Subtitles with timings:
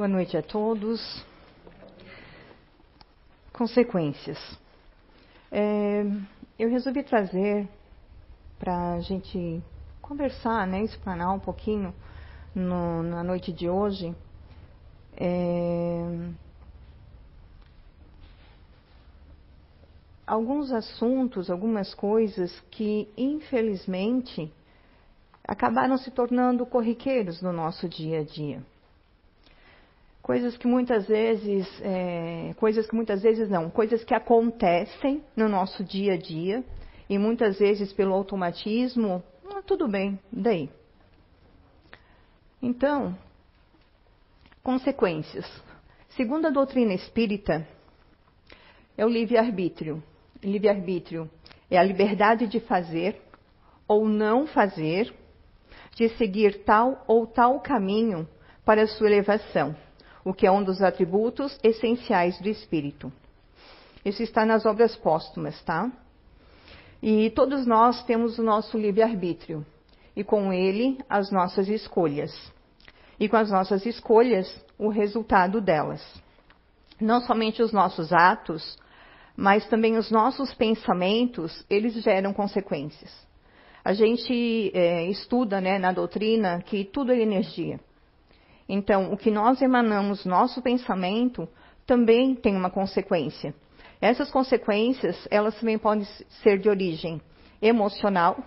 [0.00, 1.22] Boa noite a todos.
[3.52, 4.38] Consequências.
[5.52, 6.06] É,
[6.58, 7.68] eu resolvi trazer
[8.58, 9.62] para a gente
[10.00, 11.94] conversar, né, explanar um pouquinho
[12.54, 14.16] no, na noite de hoje.
[15.18, 16.30] É,
[20.26, 24.50] alguns assuntos, algumas coisas que, infelizmente,
[25.46, 28.62] acabaram se tornando corriqueiros no nosso dia a dia.
[30.30, 35.82] Coisas que muitas vezes, é, coisas que muitas vezes não, coisas que acontecem no nosso
[35.82, 36.62] dia a dia
[37.08, 40.70] e muitas vezes pelo automatismo, ah, tudo bem, daí.
[42.62, 43.18] Então,
[44.62, 45.44] consequências.
[46.10, 47.66] Segundo a doutrina espírita,
[48.96, 50.00] é o livre-arbítrio.
[50.40, 51.28] Livre-arbítrio
[51.68, 53.20] é a liberdade de fazer
[53.88, 55.12] ou não fazer,
[55.96, 58.28] de seguir tal ou tal caminho
[58.64, 59.74] para a sua elevação
[60.30, 63.12] o que é um dos atributos essenciais do espírito.
[64.04, 65.90] Isso está nas obras póstumas, tá?
[67.02, 69.66] E todos nós temos o nosso livre-arbítrio,
[70.14, 72.30] e com ele as nossas escolhas.
[73.18, 76.00] E com as nossas escolhas, o resultado delas.
[77.00, 78.78] Não somente os nossos atos,
[79.36, 83.10] mas também os nossos pensamentos, eles geram consequências.
[83.84, 87.80] A gente é, estuda né, na doutrina que tudo é energia.
[88.72, 91.48] Então, o que nós emanamos, nosso pensamento,
[91.84, 93.52] também tem uma consequência.
[94.00, 96.04] Essas consequências, elas também podem
[96.44, 97.20] ser de origem
[97.60, 98.38] emocional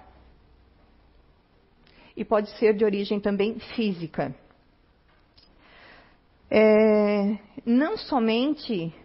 [2.16, 4.34] e pode ser de origem também física.
[6.50, 8.96] É, não somente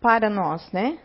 [0.00, 0.98] para nós, né?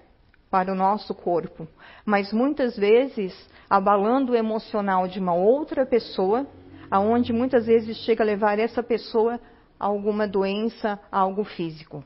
[0.50, 1.68] Para o nosso corpo,
[2.04, 3.38] mas muitas vezes
[3.70, 6.48] abalando o emocional de uma outra pessoa,
[6.90, 9.40] aonde muitas vezes chega a levar essa pessoa
[9.80, 12.04] alguma doença, algo físico.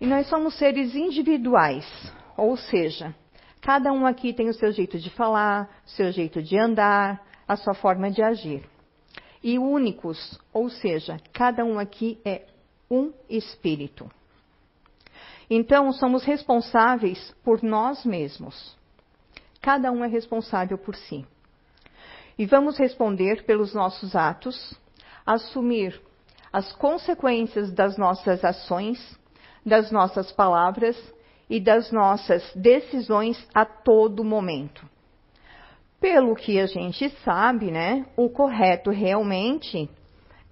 [0.00, 1.86] E nós somos seres individuais,
[2.36, 3.14] ou seja,
[3.60, 7.74] cada um aqui tem o seu jeito de falar, seu jeito de andar, a sua
[7.74, 8.64] forma de agir.
[9.42, 12.46] E únicos, ou seja, cada um aqui é
[12.90, 14.10] um espírito.
[15.48, 18.76] Então, somos responsáveis por nós mesmos.
[19.60, 21.26] Cada um é responsável por si.
[22.38, 24.74] E vamos responder pelos nossos atos,
[25.24, 26.00] assumir
[26.52, 28.98] as consequências das nossas ações,
[29.64, 30.96] das nossas palavras
[31.48, 34.88] e das nossas decisões a todo momento.
[36.00, 39.88] Pelo que a gente sabe, né, o correto realmente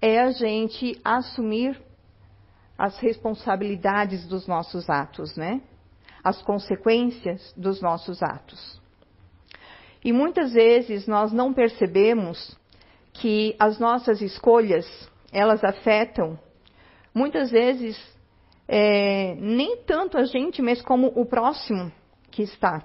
[0.01, 1.81] é a gente assumir
[2.77, 5.61] as responsabilidades dos nossos atos, né?
[6.23, 8.79] As consequências dos nossos atos.
[10.03, 12.57] E muitas vezes nós não percebemos
[13.19, 14.85] que as nossas escolhas
[15.31, 16.39] elas afetam
[17.13, 17.97] muitas vezes
[18.65, 21.91] é, nem tanto a gente, mas como o próximo
[22.31, 22.83] que está.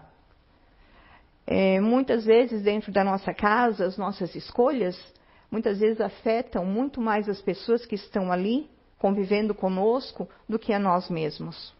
[1.46, 4.98] É, muitas vezes dentro da nossa casa, as nossas escolhas
[5.50, 8.68] muitas vezes afetam muito mais as pessoas que estão ali
[8.98, 11.72] convivendo conosco do que a nós mesmos.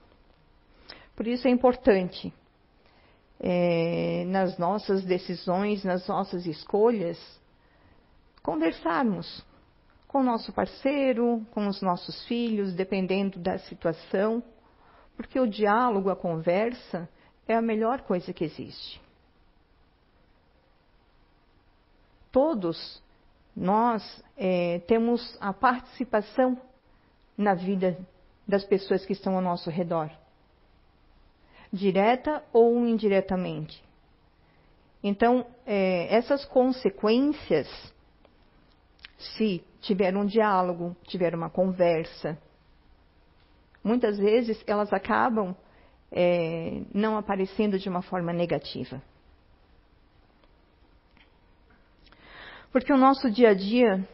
[1.17, 2.33] Por isso é importante
[3.41, 7.19] é, nas nossas decisões, nas nossas escolhas,
[8.45, 9.43] conversarmos
[10.07, 14.43] com o nosso parceiro, com os nossos filhos, dependendo da situação,
[15.17, 17.09] porque o diálogo, a conversa,
[17.49, 19.01] é a melhor coisa que existe.
[22.31, 23.03] Todos
[23.57, 26.61] nós é, temos a participação
[27.37, 27.99] na vida
[28.47, 30.11] das pessoas que estão ao nosso redor,
[31.73, 33.83] direta ou indiretamente.
[35.03, 37.94] Então, é, essas consequências
[39.19, 42.39] se tiver um diálogo, tiver uma conversa.
[43.83, 45.55] Muitas vezes elas acabam
[46.11, 49.03] é, não aparecendo de uma forma negativa.
[52.73, 54.05] Porque o nosso dia a dia,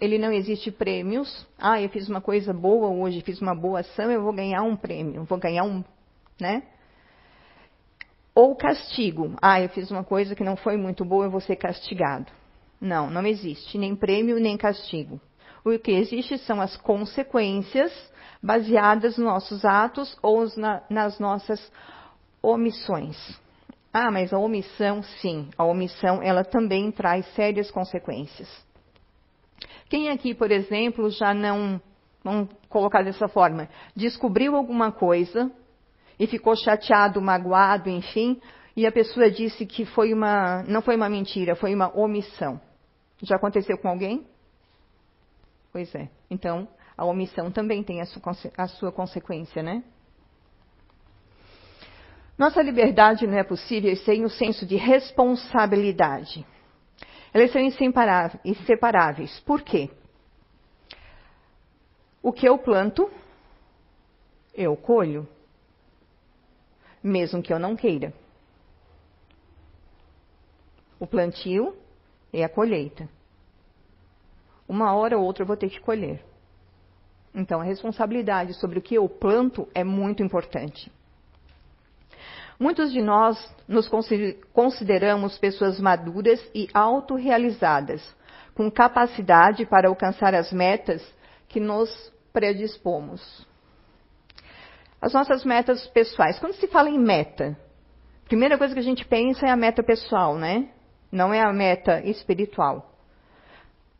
[0.00, 1.46] ele não existe prêmios.
[1.58, 4.76] Ah, eu fiz uma coisa boa hoje, fiz uma boa ação, eu vou ganhar um
[4.76, 5.82] prêmio, vou ganhar um,
[6.40, 6.62] né?
[8.34, 9.34] Ou castigo.
[9.40, 12.30] Ah, eu fiz uma coisa que não foi muito boa, eu vou ser castigado.
[12.84, 15.18] Não, não existe nem prêmio nem castigo.
[15.64, 17.90] O que existe são as consequências
[18.42, 21.72] baseadas nos nossos atos ou na, nas nossas
[22.42, 23.16] omissões.
[23.90, 28.50] Ah, mas a omissão, sim, a omissão ela também traz sérias consequências.
[29.88, 31.80] Quem aqui, por exemplo, já não,
[32.22, 33.66] vamos colocar dessa forma,
[33.96, 35.50] descobriu alguma coisa
[36.20, 38.38] e ficou chateado, magoado, enfim,
[38.76, 42.60] e a pessoa disse que foi uma, não foi uma mentira, foi uma omissão.
[43.24, 44.26] Já aconteceu com alguém?
[45.72, 46.08] Pois é.
[46.30, 48.22] Então, a omissão também tem a sua,
[48.56, 49.82] a sua consequência, né?
[52.36, 56.46] Nossa liberdade não é possível sem o senso de responsabilidade.
[57.32, 59.40] Elas são inseparáveis.
[59.40, 59.90] Por quê?
[62.22, 63.10] O que eu planto,
[64.54, 65.28] eu colho,
[67.02, 68.12] mesmo que eu não queira.
[70.98, 71.76] O plantio
[72.40, 73.08] é a colheita.
[74.68, 76.24] Uma hora ou outra eu vou ter que colher.
[77.34, 80.90] Então, a responsabilidade sobre o que eu planto é muito importante.
[82.58, 83.90] Muitos de nós nos
[84.52, 88.00] consideramos pessoas maduras e autorrealizadas,
[88.54, 91.02] com capacidade para alcançar as metas
[91.48, 91.90] que nos
[92.32, 93.44] predispomos.
[95.02, 96.38] As nossas metas pessoais.
[96.38, 97.58] Quando se fala em meta,
[98.24, 100.70] a primeira coisa que a gente pensa é a meta pessoal, né?
[101.14, 102.90] Não é a meta espiritual.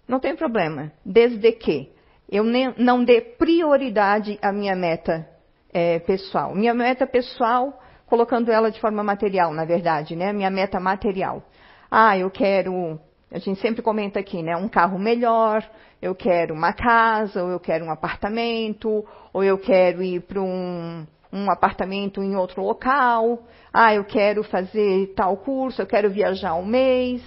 [0.09, 1.93] Não tem problema, desde que
[2.29, 2.43] eu
[2.77, 5.25] não dê prioridade à minha meta
[5.73, 6.57] é, pessoal.
[6.57, 10.33] Minha meta pessoal colocando ela de forma material, na verdade, né?
[10.33, 11.41] Minha meta material.
[11.89, 12.99] Ah, eu quero,
[13.31, 14.57] a gente sempre comenta aqui, né?
[14.57, 15.65] Um carro melhor,
[16.03, 21.07] eu quero uma casa, ou eu quero um apartamento, ou eu quero ir para um,
[21.35, 23.43] um apartamento em outro local.
[23.73, 27.23] Ah, eu quero fazer tal curso, eu quero viajar um mês.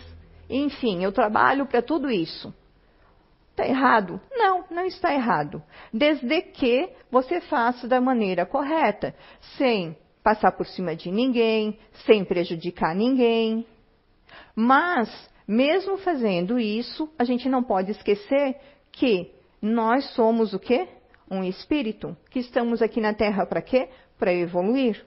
[0.50, 2.54] Enfim, eu trabalho para tudo isso.
[3.52, 4.22] Está errado?
[4.32, 5.62] Não, não está errado.
[5.92, 9.14] Desde que você faça da maneira correta,
[9.58, 13.66] sem passar por cima de ninguém, sem prejudicar ninguém.
[14.56, 15.10] Mas,
[15.48, 18.58] mesmo fazendo isso, a gente não pode esquecer
[18.92, 20.88] que nós somos o quê?
[21.30, 23.90] Um espírito, que estamos aqui na Terra para quê?
[24.18, 25.06] Para evoluir.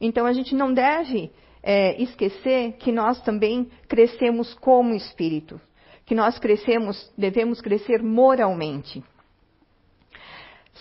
[0.00, 1.30] Então a gente não deve
[1.62, 5.60] é, esquecer que nós também crescemos como espírito,
[6.04, 9.02] que nós crescemos, devemos crescer moralmente.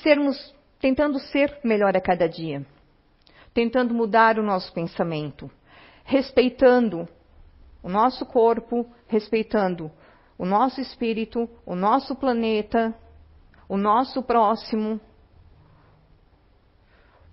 [0.03, 2.65] Sermos, tentando ser melhor a cada dia
[3.53, 5.49] tentando mudar o nosso pensamento,
[6.03, 7.07] respeitando
[7.83, 9.91] o nosso corpo, respeitando
[10.37, 12.95] o nosso espírito, o nosso planeta,
[13.69, 14.99] o nosso próximo.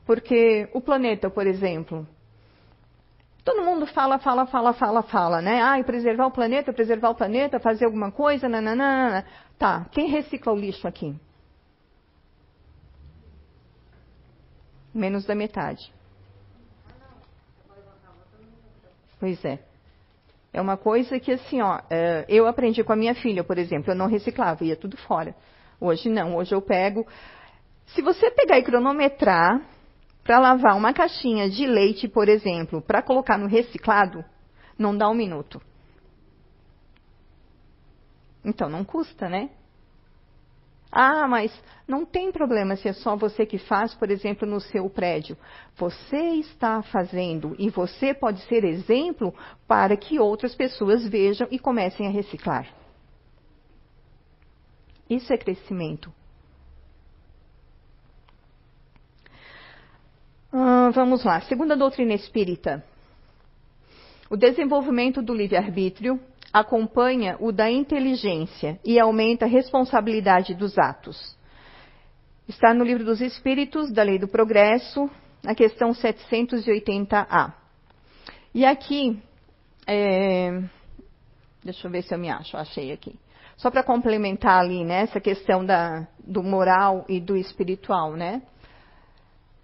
[0.04, 2.06] Porque o planeta, por exemplo,
[3.42, 5.60] todo mundo fala, fala, fala, fala, fala, né?
[5.62, 9.26] Ah, preservar o planeta, preservar o planeta, fazer alguma coisa, nananana.
[9.58, 11.18] Tá, quem recicla o lixo aqui?
[14.94, 15.92] Menos da metade.
[19.18, 19.58] Pois é.
[20.52, 23.90] É uma coisa que, assim, ó, é, eu aprendi com a minha filha, por exemplo,
[23.90, 25.34] eu não reciclava, ia tudo fora.
[25.80, 27.06] Hoje não, hoje eu pego.
[27.86, 29.60] Se você pegar e cronometrar
[30.24, 34.24] para lavar uma caixinha de leite, por exemplo, para colocar no reciclado,
[34.78, 35.60] não dá um minuto.
[38.44, 39.50] Então não custa, né?
[40.90, 41.52] Ah, mas
[41.86, 45.36] não tem problema se é só você que faz, por exemplo, no seu prédio.
[45.76, 49.34] Você está fazendo e você pode ser exemplo
[49.68, 52.66] para que outras pessoas vejam e comecem a reciclar.
[55.08, 56.12] Isso é crescimento.
[60.52, 61.40] Ah, vamos lá.
[61.42, 62.84] Segunda doutrina espírita.
[64.30, 66.20] O desenvolvimento do livre-arbítrio
[66.52, 71.36] acompanha o da inteligência e aumenta a responsabilidade dos atos.
[72.48, 75.10] Está no Livro dos Espíritos, da Lei do Progresso,
[75.42, 77.52] na questão 780A.
[78.54, 79.20] E aqui,
[79.86, 80.62] é,
[81.62, 83.14] deixa eu ver se eu me acho, achei aqui.
[83.56, 88.42] Só para complementar ali, né, essa questão da, do moral e do espiritual, né?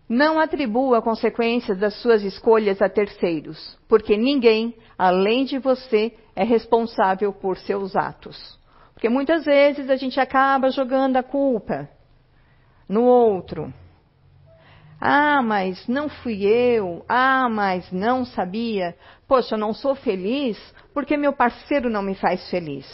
[0.08, 7.32] Não atribua consequências das suas escolhas a terceiros, porque ninguém, além de você, é responsável
[7.32, 8.58] por seus atos.
[8.94, 11.88] Porque muitas vezes a gente acaba jogando a culpa
[12.88, 13.72] no outro.
[15.00, 17.04] Ah, mas não fui eu.
[17.08, 18.96] Ah, mas não sabia.
[19.26, 20.56] Poxa, eu não sou feliz
[20.94, 22.87] porque meu parceiro não me faz feliz.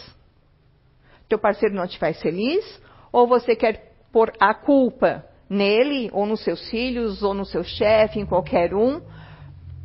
[1.29, 2.81] Teu parceiro não te faz feliz?
[3.13, 8.19] Ou você quer pôr a culpa nele, ou nos seus filhos, ou no seu chefe,
[8.19, 9.01] em qualquer um,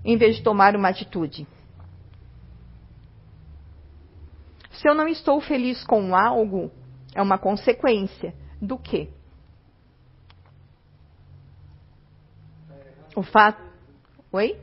[0.04, 1.48] em vez de tomar uma atitude?
[4.72, 6.72] Se eu não estou feliz com algo,
[7.16, 9.10] é uma consequência do quê?
[13.16, 13.62] O fato.
[14.32, 14.58] Oi?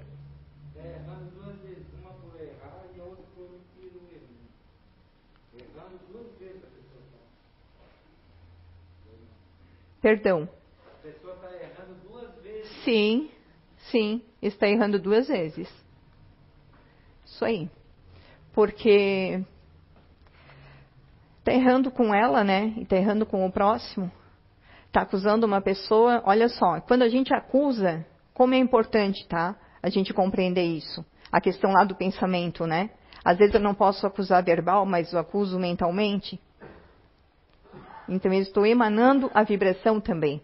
[10.00, 10.48] Perdão.
[10.86, 12.84] A pessoa está errando duas vezes.
[12.84, 13.30] Sim,
[13.90, 15.68] sim, está errando duas vezes.
[17.24, 17.70] Isso aí.
[18.52, 19.44] Porque
[21.38, 22.74] está errando com ela, né?
[22.76, 24.10] E está errando com o próximo.
[24.86, 28.04] está acusando uma pessoa, olha só, quando a gente acusa,
[28.34, 29.56] como é importante, tá?
[29.82, 31.04] A gente compreender isso.
[31.30, 32.90] A questão lá do pensamento, né?
[33.24, 36.40] Às vezes eu não posso acusar verbal, mas eu acuso mentalmente.
[38.10, 40.42] Então eu estou emanando a vibração também.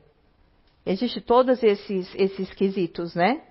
[0.87, 3.43] Existem todos esses, esses quesitos, né?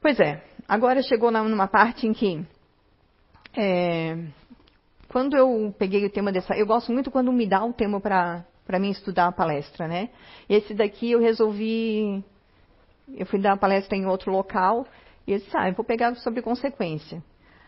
[0.00, 2.46] Pois é, agora chegou numa parte em que
[3.56, 4.16] é,
[5.08, 8.78] quando eu peguei o tema dessa, eu gosto muito quando me dá o tema para
[8.78, 10.10] mim estudar a palestra, né?
[10.48, 12.22] Esse daqui eu resolvi,
[13.16, 14.86] eu fui dar a palestra em outro local
[15.26, 17.20] e eu disse, ah, eu vou pegar sobre consequência.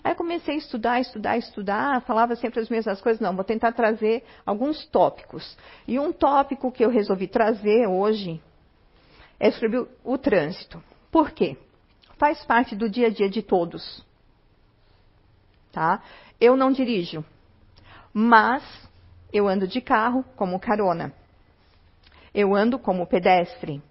[0.09, 4.25] Aí comecei a estudar, estudar, estudar, falava sempre as mesmas coisas, não, vou tentar trazer
[4.47, 5.55] alguns tópicos.
[5.87, 8.41] E um tópico que eu resolvi trazer hoje
[9.38, 10.83] é sobre o, o trânsito.
[11.12, 11.59] Por quê?
[12.17, 14.03] Faz parte do dia a dia de todos.
[15.73, 16.03] Tá?
[16.41, 17.23] Eu não dirijo,
[18.11, 18.65] mas
[19.31, 21.12] eu ando de carro como carona.
[22.33, 23.83] Eu ando como pedestre.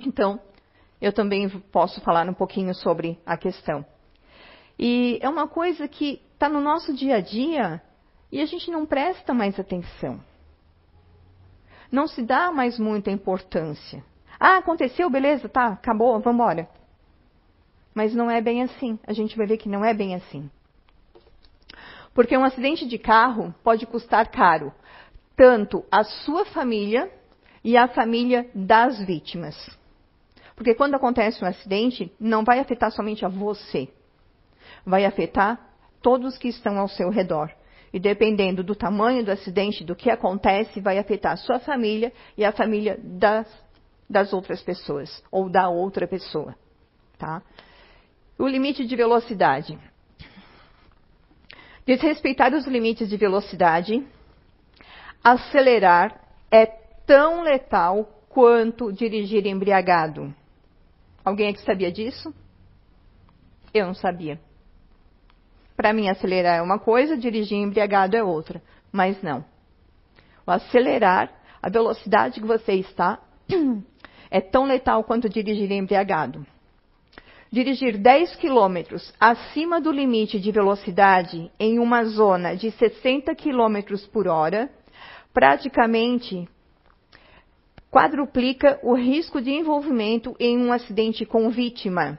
[0.00, 0.40] Então,
[1.00, 3.86] eu também posso falar um pouquinho sobre a questão.
[4.78, 7.82] E é uma coisa que está no nosso dia a dia
[8.30, 10.20] e a gente não presta mais atenção.
[11.90, 14.04] Não se dá mais muita importância.
[14.38, 16.68] Ah, aconteceu, beleza, tá, acabou, vamos embora.
[17.94, 18.98] Mas não é bem assim.
[19.06, 20.48] A gente vai ver que não é bem assim.
[22.14, 24.72] Porque um acidente de carro pode custar caro,
[25.36, 27.10] tanto a sua família
[27.64, 29.56] e a família das vítimas.
[30.54, 33.88] Porque quando acontece um acidente, não vai afetar somente a você,
[34.88, 35.60] vai afetar
[36.00, 37.50] todos que estão ao seu redor.
[37.92, 42.44] E dependendo do tamanho do acidente, do que acontece, vai afetar a sua família e
[42.44, 43.46] a família das,
[44.08, 46.54] das outras pessoas, ou da outra pessoa.
[47.18, 47.42] Tá?
[48.38, 49.78] O limite de velocidade.
[51.86, 54.06] Desrespeitar os limites de velocidade,
[55.24, 56.66] acelerar é
[57.06, 60.34] tão letal quanto dirigir embriagado.
[61.24, 62.32] Alguém aqui sabia disso?
[63.72, 64.38] Eu não sabia.
[65.78, 68.60] Para mim, acelerar é uma coisa, dirigir embriagado é outra.
[68.90, 69.44] Mas não.
[70.44, 71.30] O acelerar,
[71.62, 73.20] a velocidade que você está,
[74.28, 76.44] é tão letal quanto dirigir embriagado
[77.50, 84.28] dirigir 10 quilômetros acima do limite de velocidade em uma zona de 60 quilômetros por
[84.28, 84.70] hora,
[85.32, 86.46] praticamente
[87.90, 92.18] quadruplica o risco de envolvimento em um acidente com vítima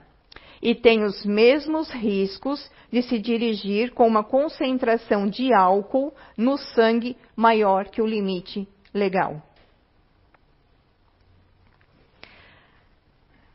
[0.61, 7.15] e tem os mesmos riscos de se dirigir com uma concentração de álcool no sangue
[7.35, 9.41] maior que o limite legal.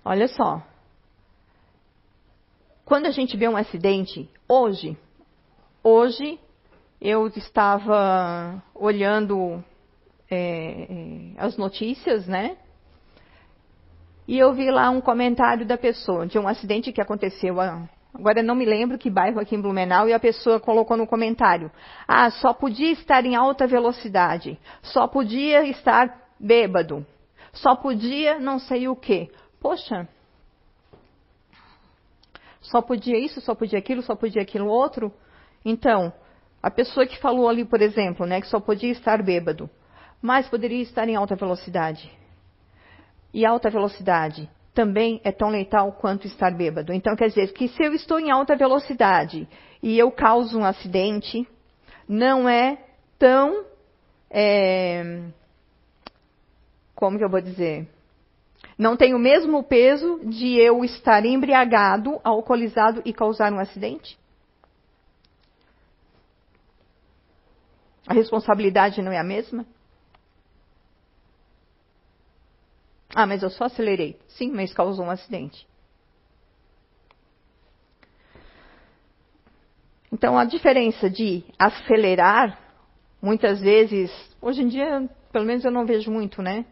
[0.05, 0.63] Olha só,
[2.85, 4.97] quando a gente vê um acidente, hoje,
[5.83, 6.39] hoje
[7.01, 9.65] eu estava olhando
[10.31, 12.57] é, é, as notícias, né?
[14.27, 17.57] E eu vi lá um comentário da pessoa de um acidente que aconteceu.
[18.15, 21.71] Agora não me lembro que bairro aqui em Blumenau e a pessoa colocou no comentário:
[22.09, 27.05] ah, só podia estar em alta velocidade, só podia estar bêbado,
[27.53, 29.31] só podia não sei o quê.
[29.61, 30.09] Poxa,
[32.61, 35.13] só podia isso, só podia aquilo, só podia aquilo outro.
[35.65, 36.13] Então,
[36.63, 39.69] a pessoa que falou ali, por exemplo, né, que só podia estar bêbado,
[40.21, 42.11] mas poderia estar em alta velocidade.
[43.35, 46.93] E alta velocidade também é tão letal quanto estar bêbado.
[46.93, 49.49] Então, quer dizer que se eu estou em alta velocidade
[49.83, 51.47] e eu causo um acidente,
[52.09, 52.79] não é
[53.19, 53.65] tão.
[54.31, 55.23] É,
[56.95, 57.89] como que eu vou dizer?
[58.79, 64.17] Não tem o mesmo peso de eu estar embriagado, alcoolizado e causar um acidente?
[68.07, 69.67] A responsabilidade não é a mesma?
[73.15, 74.19] Ah, mas eu só acelerei.
[74.29, 75.67] Sim, mas causou um acidente.
[80.13, 82.59] Então, a diferença de acelerar,
[83.21, 86.65] muitas vezes, hoje em dia, pelo menos eu não vejo muito, né?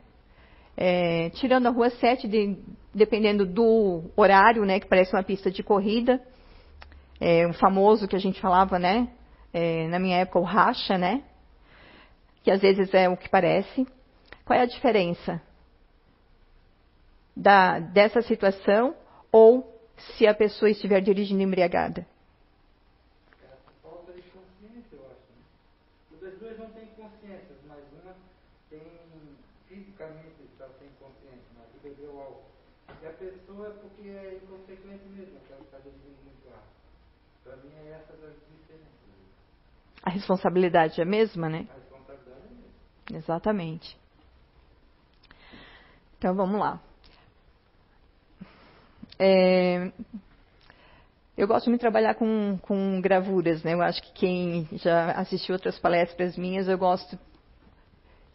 [0.76, 2.56] é, tirando a rua 7, de,
[2.94, 6.20] dependendo do horário, né, que parece uma pista de corrida,
[7.20, 9.08] é, um famoso que a gente falava, né,
[9.52, 11.22] é, na minha época o racha, né,
[12.42, 13.86] que às vezes é o que parece.
[14.44, 15.40] Qual é a diferença
[17.36, 18.94] da, dessa situação
[19.30, 19.80] ou
[20.16, 22.06] se a pessoa estiver dirigindo embriagada?
[33.30, 36.62] pessoa é porque é inconsequente mesmo, está muito ar.
[37.44, 38.92] Para mim é essa das diferenças.
[40.02, 41.68] A responsabilidade é a mesma, né?
[41.70, 43.18] A responsabilidade é a mesma.
[43.18, 43.98] Exatamente.
[46.18, 46.80] Então vamos lá.
[49.18, 49.92] É,
[51.36, 53.74] eu gosto muito de trabalhar com, com gravuras, né?
[53.74, 57.18] Eu acho que quem já assistiu outras palestras minhas, eu gosto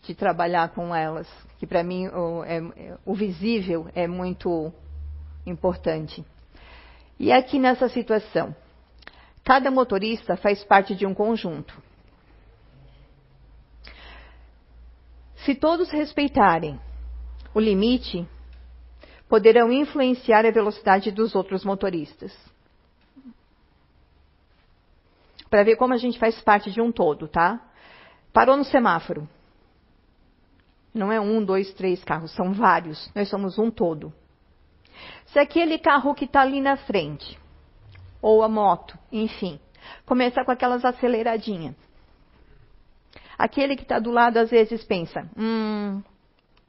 [0.03, 1.27] de trabalhar com elas,
[1.59, 4.71] que para mim o, é, o visível é muito
[5.45, 6.25] importante.
[7.19, 8.55] E aqui nessa situação,
[9.43, 11.73] cada motorista faz parte de um conjunto.
[15.45, 16.79] Se todos respeitarem
[17.53, 18.27] o limite,
[19.27, 22.35] poderão influenciar a velocidade dos outros motoristas.
[25.49, 27.61] Para ver como a gente faz parte de um todo, tá?
[28.33, 29.27] Parou no semáforo.
[30.93, 33.09] Não é um, dois, três carros, são vários.
[33.13, 34.13] Nós somos um todo.
[35.27, 37.37] Se aquele carro que está ali na frente,
[38.21, 39.59] ou a moto, enfim,
[40.05, 41.75] começar com aquelas aceleradinhas,
[43.37, 46.01] aquele que está do lado às vezes pensa, hum,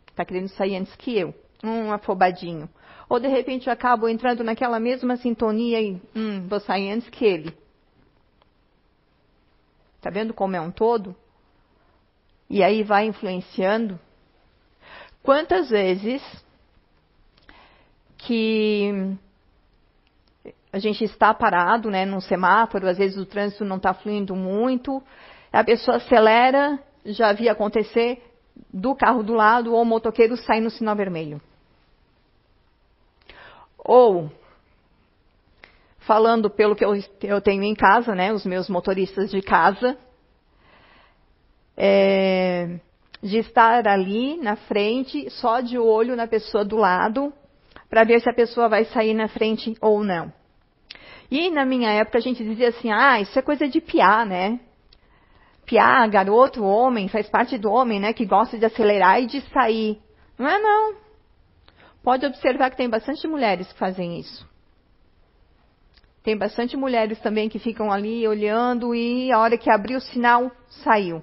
[0.08, 2.68] está querendo sair antes que eu, hum, afobadinho.
[3.08, 7.24] Ou de repente eu acabo entrando naquela mesma sintonia e, hum, vou sair antes que
[7.24, 7.56] ele.
[9.96, 11.14] Está vendo como é um todo?
[12.48, 13.98] E aí vai influenciando.
[15.22, 16.22] Quantas vezes
[18.16, 19.16] que
[20.72, 25.02] a gente está parado, né, num semáforo, às vezes o trânsito não está fluindo muito,
[25.52, 28.22] a pessoa acelera, já vi acontecer
[28.72, 31.40] do carro do lado ou o motoqueiro sai no sinal vermelho.
[33.88, 34.30] Ou,
[36.00, 36.92] falando pelo que eu,
[37.22, 39.96] eu tenho em casa, né, os meus motoristas de casa,
[41.74, 42.80] é,
[43.22, 47.32] de estar ali na frente, só de olho na pessoa do lado,
[47.88, 50.30] para ver se a pessoa vai sair na frente ou não.
[51.30, 54.60] E na minha época a gente dizia assim: ah, isso é coisa de piar, né?
[55.64, 58.12] Piar, garoto, homem, faz parte do homem, né?
[58.12, 59.98] Que gosta de acelerar e de sair.
[60.38, 61.07] Não é, não.
[62.08, 64.48] Pode observar que tem bastante mulheres que fazem isso.
[66.22, 70.50] Tem bastante mulheres também que ficam ali olhando e a hora que abrir o sinal,
[70.70, 71.22] saiu.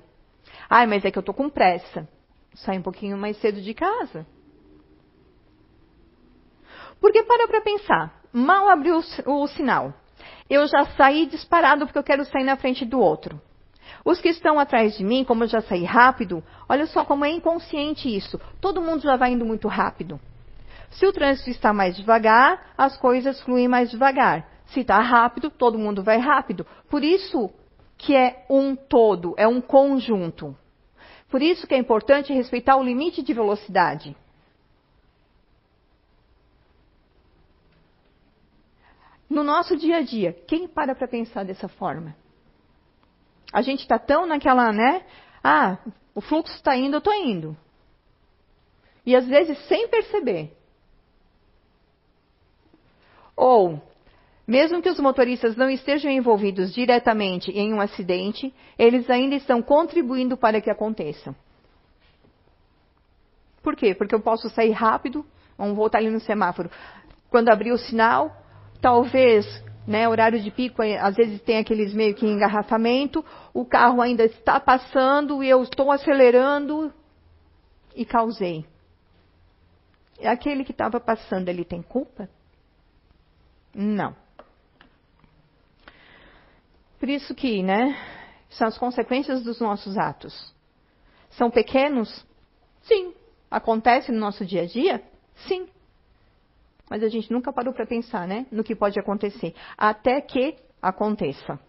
[0.70, 2.08] Ai, mas é que eu tô com pressa.
[2.54, 4.28] Sai um pouquinho mais cedo de casa.
[7.02, 9.92] Porque para para pensar, mal abriu o, o sinal.
[10.48, 13.42] Eu já saí disparado porque eu quero sair na frente do outro.
[14.06, 17.32] Os que estão atrás de mim, como eu já saí rápido, olha só como é
[17.32, 18.40] inconsciente isso.
[18.62, 20.22] Todo mundo já vai indo muito rápido.
[20.92, 24.48] Se o trânsito está mais devagar, as coisas fluem mais devagar.
[24.68, 26.66] Se está rápido, todo mundo vai rápido.
[26.90, 27.52] Por isso
[27.98, 30.56] que é um todo, é um conjunto.
[31.30, 34.16] Por isso que é importante respeitar o limite de velocidade.
[39.30, 42.16] No nosso dia a dia, quem para para pensar dessa forma?
[43.52, 45.04] A gente está tão naquela, né?
[45.44, 45.78] Ah,
[46.14, 47.58] o fluxo está indo, eu estou indo.
[49.06, 50.56] E às vezes sem perceber.
[53.36, 53.82] Ou,
[54.48, 60.38] mesmo que os motoristas não estejam envolvidos diretamente em um acidente, eles ainda estão contribuindo
[60.38, 61.36] para que aconteça.
[63.64, 63.96] Por quê?
[63.96, 65.26] Porque eu posso sair rápido,
[65.58, 66.70] vamos voltar ali no semáforo.
[67.32, 68.32] Quando abrir o sinal,
[68.80, 69.46] talvez,
[69.88, 74.60] né, horário de pico, às vezes tem aqueles meio que engarrafamento, o carro ainda está
[74.60, 76.94] passando e eu estou acelerando
[77.96, 78.64] e causei.
[80.24, 82.30] Aquele que estava passando, ele tem culpa?
[83.76, 84.16] Não.
[86.98, 87.94] Por isso que, né,
[88.50, 90.56] são as consequências dos nossos atos.
[91.32, 92.26] São pequenos?
[92.84, 93.14] Sim.
[93.52, 95.04] Acontece no nosso dia a dia?
[95.48, 95.68] Sim.
[96.90, 101.60] Mas a gente nunca parou para pensar, né, no que pode acontecer, até que aconteça.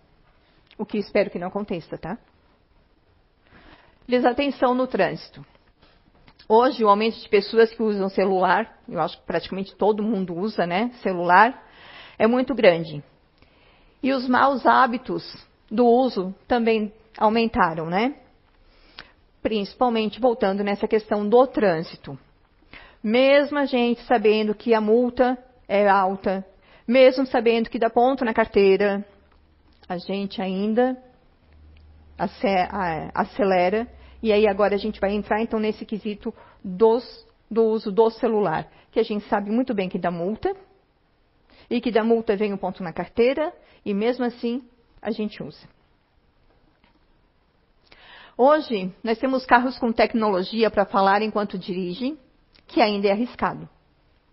[0.78, 2.18] O que espero que não aconteça, tá?
[4.06, 5.44] Desatenção no trânsito.
[6.48, 10.64] Hoje, o aumento de pessoas que usam celular, eu acho que praticamente todo mundo usa,
[10.64, 11.65] né, celular,
[12.18, 13.02] é muito grande.
[14.02, 15.24] E os maus hábitos
[15.70, 18.14] do uso também aumentaram, né?
[19.42, 22.18] Principalmente voltando nessa questão do trânsito.
[23.02, 26.44] Mesmo a gente sabendo que a multa é alta,
[26.86, 29.04] mesmo sabendo que dá ponto na carteira,
[29.88, 30.96] a gente ainda
[33.14, 33.86] acelera.
[34.22, 37.04] E aí agora a gente vai entrar então nesse quesito dos,
[37.50, 40.54] do uso do celular, que a gente sabe muito bem que dá multa,
[41.70, 43.52] e que da multa vem o ponto na carteira,
[43.84, 44.62] e mesmo assim
[45.00, 45.66] a gente usa.
[48.36, 52.18] Hoje, nós temos carros com tecnologia para falar enquanto dirigem,
[52.66, 53.68] que ainda é arriscado.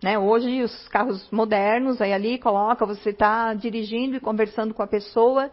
[0.04, 0.19] Né?
[0.19, 5.50] Hoje, os carros modernos, aí ali coloca, você está dirigindo e conversando com a pessoa.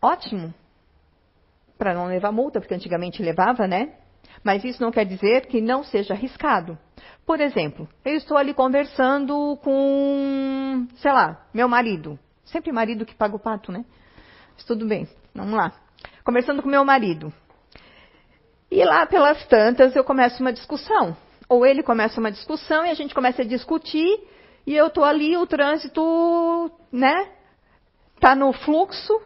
[0.00, 0.54] Ótimo.
[1.76, 3.96] para não levar multa, porque antigamente levava, né?
[4.42, 6.78] Mas isso não quer dizer que não seja arriscado.
[7.26, 12.16] Por exemplo, eu estou ali conversando com, sei lá, meu marido.
[12.44, 13.84] Sempre marido que paga o pato, né?
[14.54, 15.72] Mas tudo bem, vamos lá.
[16.24, 17.32] Conversando com meu marido.
[18.70, 21.16] E lá pelas tantas eu começo uma discussão.
[21.48, 24.20] Ou ele começa uma discussão e a gente começa a discutir
[24.64, 27.28] e eu estou ali, o trânsito, né?
[28.14, 29.20] Está no fluxo.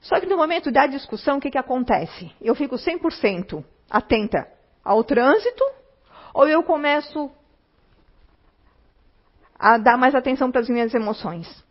[0.00, 2.32] Só que no momento da discussão, o que, que acontece?
[2.40, 4.48] Eu fico 100% atenta
[4.84, 5.77] ao trânsito
[6.34, 7.30] ou eu começo
[9.58, 11.64] a dar mais atenção para as minhas emoções?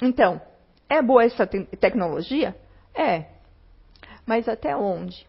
[0.00, 0.40] Então,
[0.88, 2.56] é boa essa te tecnologia?
[2.94, 3.26] É.
[4.26, 5.26] Mas até onde?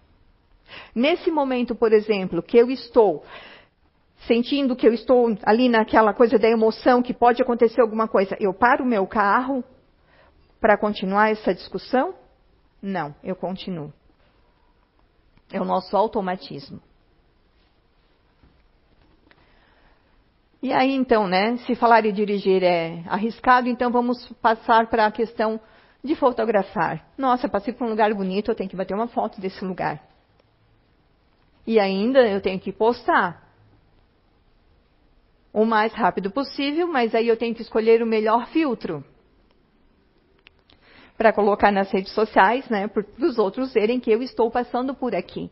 [0.96, 3.24] Nesse momento, por exemplo, que eu estou
[4.28, 8.54] sentindo que eu estou ali naquela coisa da emoção, que pode acontecer alguma coisa, eu
[8.54, 9.64] paro o meu carro
[10.60, 12.16] para continuar essa discussão?
[12.82, 13.92] Não, eu continuo.
[15.54, 16.82] É o nosso automatismo.
[20.64, 21.58] E aí, então, né?
[21.58, 25.60] Se falar e dirigir é arriscado, então vamos passar para a questão
[26.04, 27.06] de fotografar.
[27.16, 30.02] Nossa, passei por um lugar bonito, eu tenho que bater uma foto desse lugar.
[31.68, 33.44] E ainda eu tenho que postar
[35.54, 39.06] o mais rápido possível, mas aí eu tenho que escolher o melhor filtro
[41.24, 45.16] para colocar nas redes sociais, né, para os outros verem que eu estou passando por
[45.16, 45.50] aqui.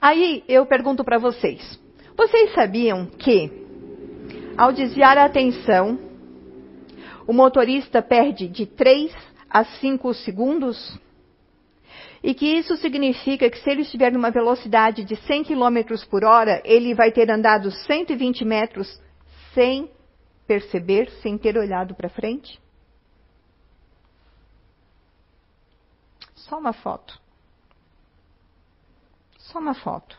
[0.00, 1.80] Aí eu pergunto para vocês:
[2.16, 3.50] vocês sabiam que,
[4.56, 5.98] ao desviar a atenção,
[7.26, 9.12] o motorista perde de 3
[9.50, 10.96] a 5 segundos?
[12.22, 16.62] E que isso significa que se ele estiver numa velocidade de 100 km por hora,
[16.64, 19.02] ele vai ter andado 120 metros
[19.52, 19.90] sem
[20.46, 22.62] perceber, sem ter olhado para frente?
[26.48, 27.18] Só uma foto.
[29.38, 30.18] Só uma foto.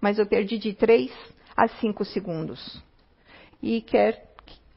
[0.00, 1.12] Mas eu perdi de 3
[1.56, 2.82] a 5 segundos.
[3.62, 4.26] E quer,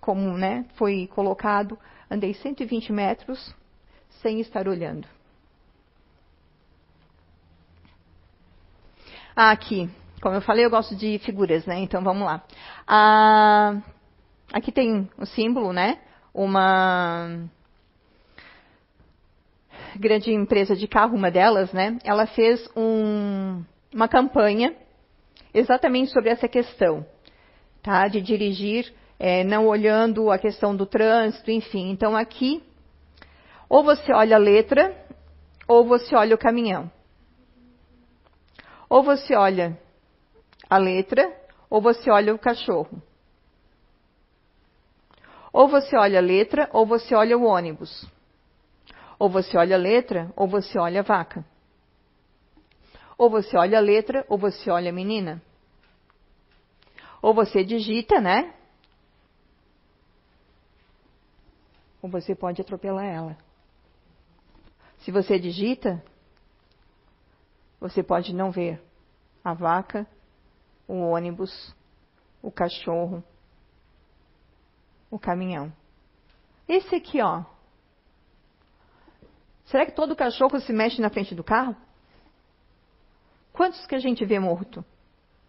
[0.02, 1.80] como né, foi colocado,
[2.12, 3.56] andei 120 metros
[4.22, 5.08] sem estar olhando.
[9.36, 9.90] Ah, aqui,
[10.22, 11.80] como eu falei, eu gosto de figuras, né?
[11.80, 12.44] Então vamos lá.
[12.86, 13.82] Ah,
[14.52, 16.02] aqui tem um símbolo, né?
[16.34, 17.50] Uma
[20.00, 21.98] grande empresa de carro, uma delas, né?
[22.04, 24.76] Ela fez um, uma campanha
[25.54, 27.06] exatamente sobre essa questão,
[27.82, 28.08] tá?
[28.08, 31.92] De dirigir é, não olhando a questão do trânsito, enfim.
[31.92, 32.64] Então aqui,
[33.70, 34.96] ou você olha a letra,
[35.68, 36.92] ou você olha o caminhão.
[38.90, 39.80] Ou você olha
[40.70, 41.32] a letra,
[41.70, 43.02] ou você olha o cachorro.
[45.52, 48.06] Ou você olha a letra, ou você olha o ônibus.
[49.24, 51.46] Ou você olha a letra, ou você olha a vaca.
[53.18, 55.42] Ou você olha a letra, ou você olha a menina.
[57.22, 58.54] Ou você digita, né?
[62.02, 63.38] Ou você pode atropelar ela.
[65.00, 66.04] Se você digita,
[67.80, 68.84] você pode não ver
[69.42, 70.06] a vaca,
[70.86, 71.74] o ônibus,
[72.42, 73.24] o cachorro,
[75.10, 75.72] o caminhão.
[76.68, 77.53] Esse aqui, ó.
[79.74, 81.76] Será que todo cachorro se mexe na frente do carro?
[83.52, 84.86] Quantos que a gente vê morto?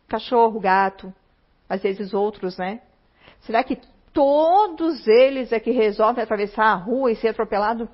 [0.08, 1.12] Cachorro, gato,
[1.68, 2.80] às vezes outros, né?
[3.40, 3.78] Será que
[4.14, 7.86] todos eles é que resolvem atravessar a rua e ser atropelado?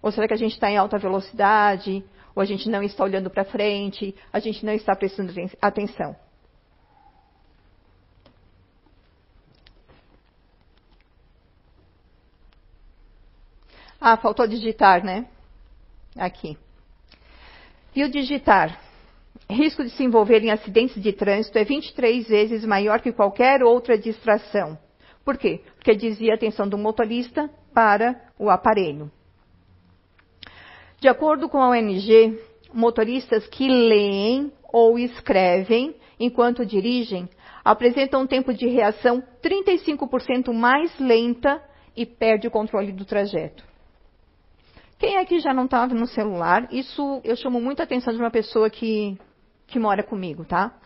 [0.00, 2.02] Ou será que a gente está em alta velocidade?
[2.34, 4.16] Ou a gente não está olhando para frente?
[4.32, 6.16] A gente não está prestando atenção?
[14.04, 15.26] Ah, faltou digitar, né?
[16.18, 16.58] Aqui.
[17.94, 18.76] E o digitar?
[19.48, 23.96] Risco de se envolver em acidentes de trânsito é 23 vezes maior que qualquer outra
[23.96, 24.76] distração.
[25.24, 25.60] Por quê?
[25.76, 29.08] Porque dizia a atenção do motorista para o aparelho.
[30.98, 32.40] De acordo com a ONG,
[32.74, 37.28] motoristas que leem ou escrevem enquanto dirigem
[37.64, 41.62] apresentam um tempo de reação 35% mais lenta
[41.96, 43.70] e perde o controle do trajeto.
[45.02, 46.68] Quem aqui já não estava no celular?
[46.70, 49.18] Isso eu chamo muita atenção de uma pessoa que,
[49.66, 50.78] que mora comigo, tá?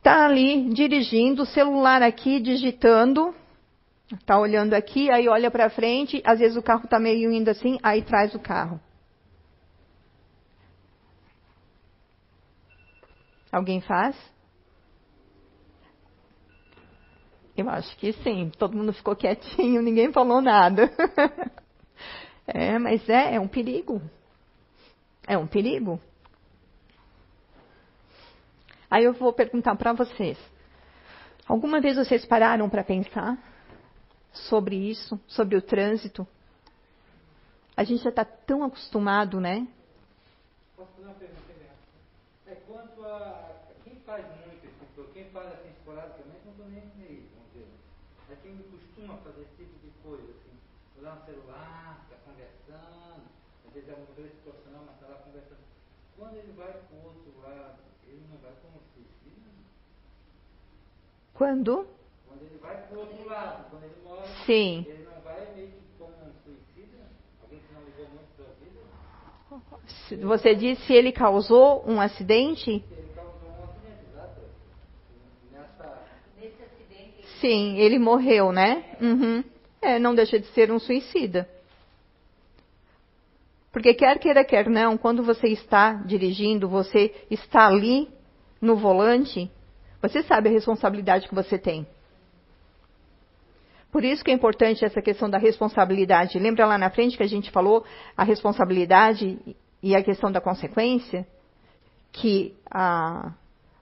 [0.00, 3.34] Tá ali dirigindo, celular aqui digitando,
[4.12, 7.76] Está olhando aqui, aí olha para frente, às vezes o carro está meio indo assim,
[7.82, 8.80] aí traz o carro.
[13.50, 14.16] Alguém faz?
[17.56, 18.52] Eu acho que sim.
[18.56, 20.88] Todo mundo ficou quietinho, ninguém falou nada.
[22.46, 24.00] é, mas é, é um perigo.
[25.26, 26.00] É um perigo.
[28.90, 30.38] Aí eu vou perguntar para vocês.
[31.46, 33.36] Alguma vez vocês pararam para pensar
[34.32, 36.26] sobre isso, sobre o trânsito?
[37.76, 39.66] A gente já está tão acostumado, né?
[40.76, 41.36] Posso fazer uma pergunta?
[42.46, 43.54] É quanto a
[43.84, 47.68] quem faz muito esse tipo, quem faz assim esporadicamente, não estou nem aí, vamos dizer.
[48.30, 50.58] É quem costuma fazer esse tipo de coisa, assim,
[50.98, 51.85] usar um celular,
[53.86, 55.60] vezes é um grande profissional, mas está lá conversando.
[56.18, 59.50] Quando ele vai para o outro lado, ele não vai como suicida?
[61.34, 61.86] Quando?
[62.26, 64.84] Quando ele vai para o outro lado, quando ele morre, Sim.
[64.88, 67.04] ele não vai meio que como um suicida?
[67.42, 70.26] Alguém que não ligou muito para a vida?
[70.26, 72.70] Você disse se ele causou um acidente?
[72.70, 74.40] Ele causou um acidente, exato.
[75.52, 76.08] Nessa.
[76.40, 78.96] Nesse acidente, Sim, ele morreu, né?
[79.00, 79.44] Uhum.
[79.80, 81.48] É, não deixa de ser um suicida.
[83.76, 88.08] Porque quer queira, quer não, quando você está dirigindo, você está ali
[88.58, 89.50] no volante,
[90.00, 91.86] você sabe a responsabilidade que você tem.
[93.92, 96.38] Por isso que é importante essa questão da responsabilidade.
[96.38, 97.84] Lembra lá na frente que a gente falou
[98.16, 99.38] a responsabilidade
[99.82, 101.26] e a questão da consequência?
[102.12, 103.34] Que a,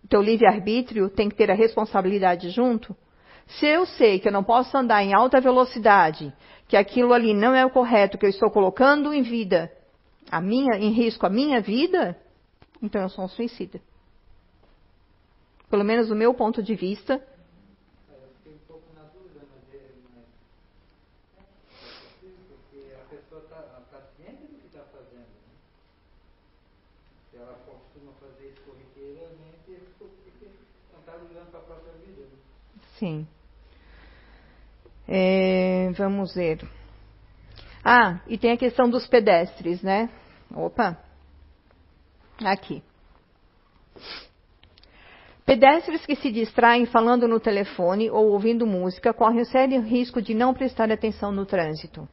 [0.03, 2.97] o teu livre-arbítrio tem que ter a responsabilidade junto?
[3.47, 6.33] Se eu sei que eu não posso andar em alta velocidade,
[6.67, 9.71] que aquilo ali não é o correto, que eu estou colocando em vida,
[10.35, 12.19] a minha, em risco a minha vida,
[12.83, 13.81] então eu sou um suicida.
[15.71, 17.25] Pelo menos do meu ponto de vista?
[32.99, 33.29] Sim.
[35.07, 36.69] É, vamos ver.
[37.85, 40.11] Ah, e tem a questão dos pedestres, né?
[40.55, 40.97] Opa.
[42.45, 42.83] Aqui.
[45.45, 50.33] Pedestres que se distraem falando no telefone ou ouvindo música correm o sério risco de
[50.33, 52.09] não prestar atenção no trânsito.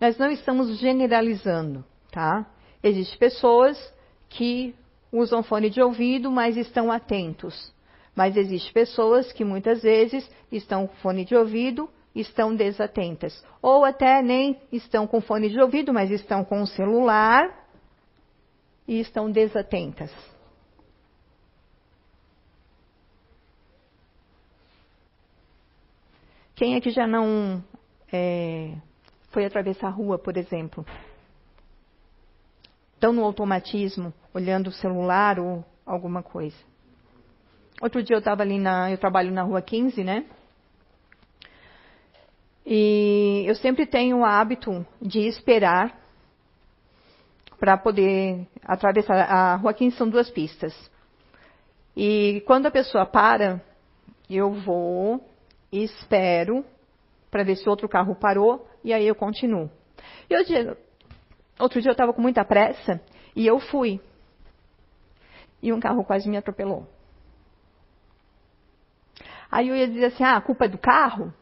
[0.00, 2.46] Nós não estamos generalizando, tá?
[2.82, 3.94] Existem pessoas
[4.28, 4.74] que
[5.12, 7.72] usam fone de ouvido, mas estão atentos.
[8.14, 11.88] Mas existem pessoas que muitas vezes estão com fone de ouvido,
[12.20, 13.44] estão desatentas.
[13.60, 17.66] Ou até nem estão com fone de ouvido, mas estão com o celular
[18.88, 20.10] e estão desatentas.
[26.54, 27.62] Quem é que já não
[28.10, 28.72] é,
[29.30, 30.86] foi atravessar a rua, por exemplo?
[32.94, 36.56] Estão no automatismo, olhando o celular ou alguma coisa.
[37.82, 38.90] Outro dia eu estava ali na.
[38.90, 40.24] Eu trabalho na rua 15, né?
[42.66, 45.96] E eu sempre tenho o hábito de esperar
[47.60, 49.14] para poder atravessar.
[49.30, 50.74] A rua 15 são duas pistas.
[51.96, 53.62] E quando a pessoa para,
[54.28, 55.24] eu vou,
[55.70, 56.64] espero
[57.30, 59.70] para ver se outro carro parou e aí eu continuo.
[60.28, 60.76] E eu,
[61.60, 63.00] outro dia eu estava com muita pressa
[63.36, 64.00] e eu fui.
[65.62, 66.84] E um carro quase me atropelou.
[69.50, 71.32] Aí eu ia dizer assim: ah, a culpa é do carro?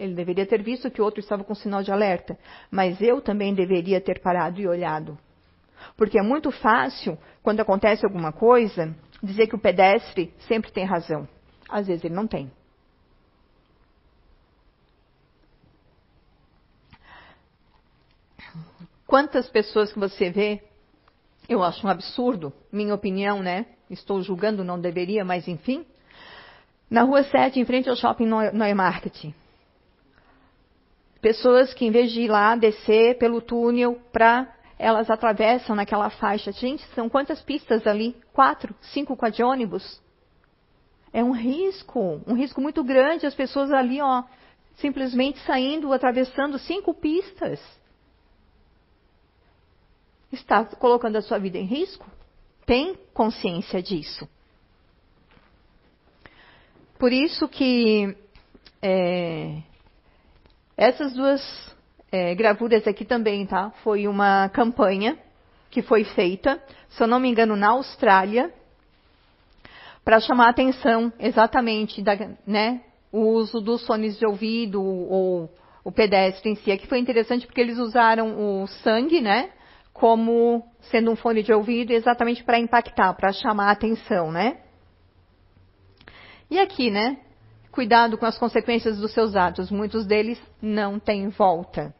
[0.00, 2.38] Ele deveria ter visto que o outro estava com sinal de alerta.
[2.70, 5.18] Mas eu também deveria ter parado e olhado.
[5.94, 11.28] Porque é muito fácil, quando acontece alguma coisa, dizer que o pedestre sempre tem razão.
[11.68, 12.50] Às vezes ele não tem.
[19.06, 20.62] Quantas pessoas que você vê,
[21.46, 23.66] eu acho um absurdo, minha opinião, né?
[23.90, 25.84] Estou julgando, não deveria, mas enfim.
[26.88, 29.34] Na rua 7, em frente ao shopping Neumarkt.
[31.20, 36.50] Pessoas que, em vez de ir lá, descer pelo túnel para elas atravessam naquela faixa.
[36.52, 38.16] Gente, são quantas pistas ali?
[38.32, 40.00] Quatro, cinco com a de ônibus?
[41.12, 43.26] É um risco, um risco muito grande.
[43.26, 44.22] As pessoas ali, ó,
[44.76, 47.60] simplesmente saindo, atravessando cinco pistas.
[50.32, 52.06] Está colocando a sua vida em risco?
[52.64, 54.26] Tem consciência disso.
[56.98, 58.16] Por isso que
[58.80, 59.62] é,
[60.80, 61.42] essas duas
[62.10, 63.70] é, gravuras aqui também, tá?
[63.84, 65.18] Foi uma campanha
[65.70, 68.50] que foi feita, se eu não me engano, na Austrália,
[70.02, 72.16] para chamar a atenção exatamente da,
[72.46, 72.80] né,
[73.12, 75.50] o uso dos fones de ouvido ou
[75.84, 76.72] o pedestre em si.
[76.72, 79.50] Aqui foi interessante porque eles usaram o sangue, né,
[79.92, 84.62] como sendo um fone de ouvido exatamente para impactar, para chamar a atenção, né?
[86.50, 87.18] E aqui, né?
[87.70, 89.70] Cuidado com as consequências dos seus atos.
[89.70, 91.94] Muitos deles não têm volta.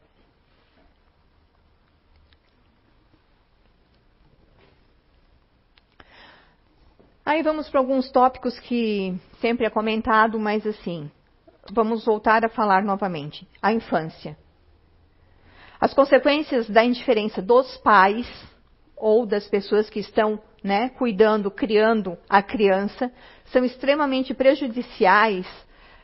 [7.23, 11.09] Aí vamos para alguns tópicos que sempre é comentado, mas assim,
[11.71, 13.47] vamos voltar a falar novamente.
[13.61, 14.37] A infância.
[15.79, 18.27] As consequências da indiferença dos pais
[18.95, 23.11] ou das pessoas que estão né, cuidando, criando a criança,
[23.45, 25.47] são extremamente prejudiciais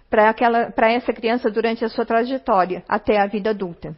[0.09, 3.95] para essa criança durante a sua trajetória até a vida adulta.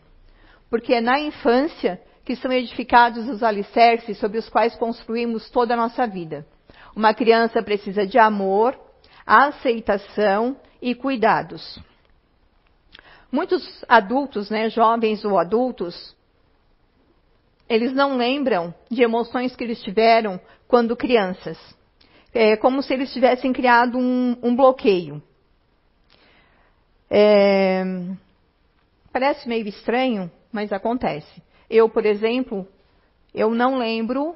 [0.69, 5.77] Porque é na infância que são edificados os alicerces sobre os quais construímos toda a
[5.77, 6.45] nossa vida.
[6.95, 8.79] Uma criança precisa de amor,
[9.25, 11.79] aceitação e cuidados.
[13.31, 16.15] Muitos adultos, né, jovens ou adultos,
[17.69, 21.57] eles não lembram de emoções que eles tiveram quando crianças.
[22.33, 25.21] É como se eles tivessem criado um, um bloqueio.
[27.09, 27.83] É,
[29.11, 31.41] parece meio estranho, mas acontece.
[31.69, 32.67] Eu, por exemplo,
[33.33, 34.35] eu não lembro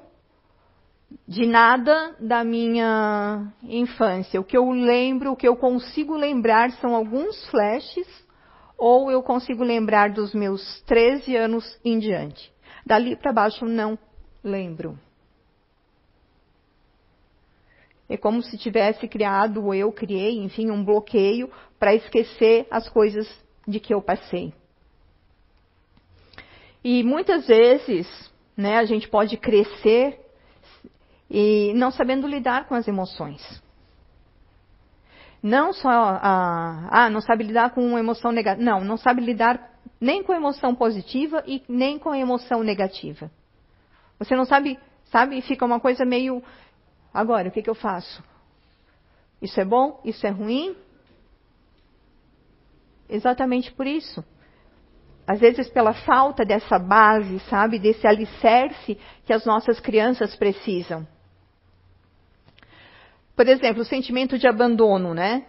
[1.28, 4.40] de nada da minha infância.
[4.40, 8.08] O que eu lembro, o que eu consigo lembrar são alguns flashes,
[8.78, 12.52] ou eu consigo lembrar dos meus 13 anos em diante.
[12.86, 13.98] Dali para baixo não
[14.44, 15.00] lembro.
[18.10, 23.28] É como se tivesse criado, ou eu criei, enfim, um bloqueio para esquecer as coisas
[23.68, 24.54] de que eu passei.
[26.84, 28.08] E muitas vezes,
[28.58, 30.20] né, a gente pode crescer
[31.30, 33.42] e não sabendo lidar com as emoções.
[35.42, 38.64] Não só a, ah, não sabe lidar com uma emoção negativa.
[38.64, 39.73] Não, não sabe lidar
[40.04, 43.32] nem com emoção positiva e nem com emoção negativa.
[44.20, 46.44] Você não sabe, sabe, fica uma coisa meio.
[47.14, 48.22] Agora, o que, que eu faço?
[49.42, 50.02] Isso é bom?
[50.04, 50.76] Isso é ruim?
[53.10, 54.24] Exatamente por isso.
[55.26, 61.08] Às vezes pela falta dessa base, sabe, desse alicerce que as nossas crianças precisam.
[63.38, 65.46] Por exemplo, o sentimento de abandono, né?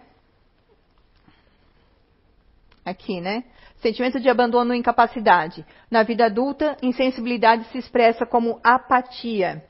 [2.85, 3.43] Aqui, né?
[3.85, 5.63] Sentimento de abandono e incapacidade.
[5.91, 9.63] Na vida adulta, insensibilidade se expressa como apatia.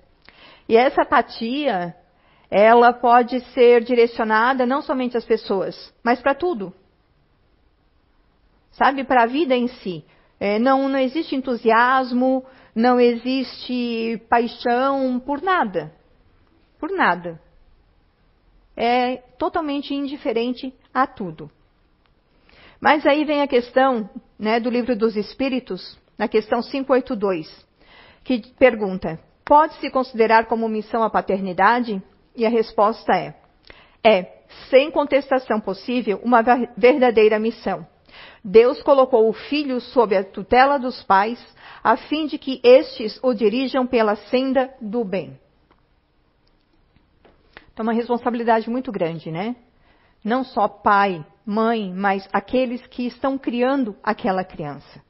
[0.69, 1.93] E essa apatia,
[2.49, 6.73] ela pode ser direcionada não somente às pessoas, mas para tudo.
[8.71, 10.05] Sabe, para a vida em si.
[10.39, 15.93] É, não, não existe entusiasmo, não existe paixão por nada.
[16.79, 17.37] Por nada
[18.75, 21.49] é totalmente indiferente a tudo.
[22.85, 27.65] Mas aí vem a questão né, do livro dos Espíritos, na questão 582,
[28.23, 31.99] que pergunta: pode-se considerar como missão a paternidade?
[32.35, 33.33] E a resposta é:
[34.03, 36.43] é, sem contestação possível, uma
[36.77, 37.87] verdadeira missão.
[38.43, 41.43] Deus colocou o filho sob a tutela dos pais,
[41.83, 45.39] a fim de que estes o dirijam pela senda do bem.
[47.73, 49.55] Então, uma responsabilidade muito grande, né?
[50.23, 55.01] Não só pai, mãe, mas aqueles que estão criando aquela criança,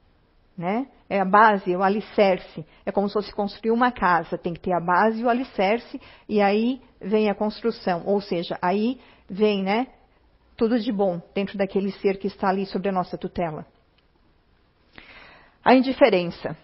[0.58, 0.88] né?
[1.08, 2.66] É a base, é o alicerce.
[2.86, 4.38] É como se fosse construir uma casa.
[4.38, 8.04] Tem que ter a base e o alicerce, e aí vem a construção.
[8.06, 9.88] Ou seja, aí vem, né?
[10.58, 13.66] Tudo de bom dentro daquele ser que está ali sobre a nossa tutela.
[15.64, 16.58] A indiferença.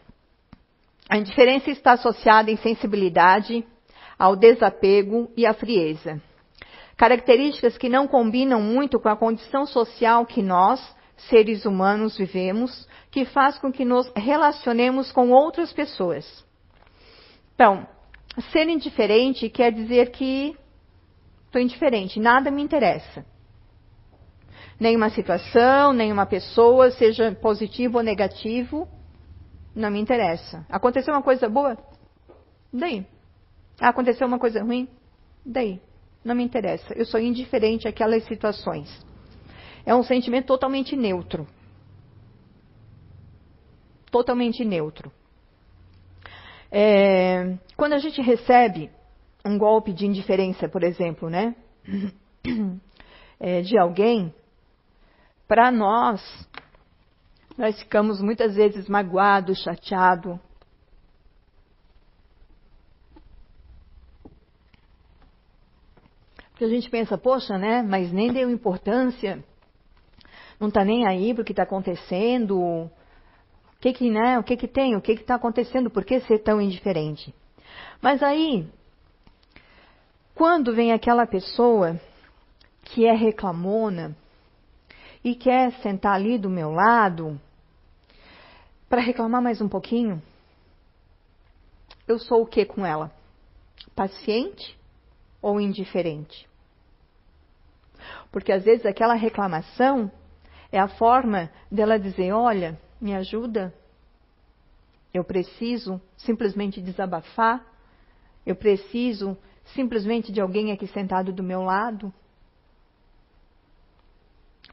[1.07, 3.65] A indiferença está associada à insensibilidade,
[4.17, 6.21] ao desapego e à frieza.
[7.01, 10.79] Características que não combinam muito com a condição social que nós,
[11.29, 16.45] seres humanos, vivemos, que faz com que nos relacionemos com outras pessoas.
[17.55, 17.87] Então,
[18.51, 20.55] ser indiferente quer dizer que
[21.47, 23.25] estou indiferente, nada me interessa.
[24.79, 28.87] Nenhuma situação, nenhuma pessoa, seja positivo ou negativo,
[29.75, 30.63] não me interessa.
[30.69, 31.75] Aconteceu uma coisa boa?
[32.71, 33.07] Daí.
[33.79, 34.87] Aconteceu uma coisa ruim?
[35.43, 35.82] Daí,
[36.24, 36.93] não me interessa.
[36.93, 38.89] Eu sou indiferente àquelas situações.
[39.86, 41.47] É um sentimento totalmente neutro.
[44.11, 45.11] Totalmente neutro.
[46.72, 48.89] É, quando a gente recebe
[49.45, 51.55] um golpe de indiferença, por exemplo, né,
[53.39, 54.34] é, de alguém,
[55.47, 56.22] para nós,
[57.57, 60.39] nós ficamos muitas vezes magoados, chateados,
[66.62, 67.82] que a gente pensa, poxa, né?
[67.82, 69.43] Mas nem deu importância,
[70.59, 72.55] não está nem aí para o que está acontecendo.
[72.62, 72.91] O
[73.80, 74.38] que que, né?
[74.38, 74.95] O que que tem?
[74.95, 75.89] O que que está acontecendo?
[75.89, 77.34] Por que ser tão indiferente?
[77.99, 78.70] Mas aí,
[80.36, 81.99] quando vem aquela pessoa
[82.84, 84.16] que é reclamona,
[85.24, 87.41] e quer sentar ali do meu lado
[88.88, 90.22] para reclamar mais um pouquinho,
[92.07, 93.12] eu sou o que com ela?
[93.95, 94.78] Paciente
[95.41, 96.51] ou indiferente?
[98.32, 100.12] Porque às vezes aquela reclamação
[100.72, 103.74] é a forma dela dizer: olha, me ajuda.
[105.14, 107.66] Eu preciso simplesmente desabafar.
[108.45, 112.14] Eu preciso simplesmente de alguém aqui sentado do meu lado.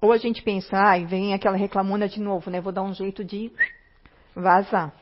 [0.01, 2.61] Ou a gente pensa, ai, ah, vem aquela reclamona de novo, né?
[2.61, 3.53] Vou dar um jeito de
[4.35, 4.95] vazar.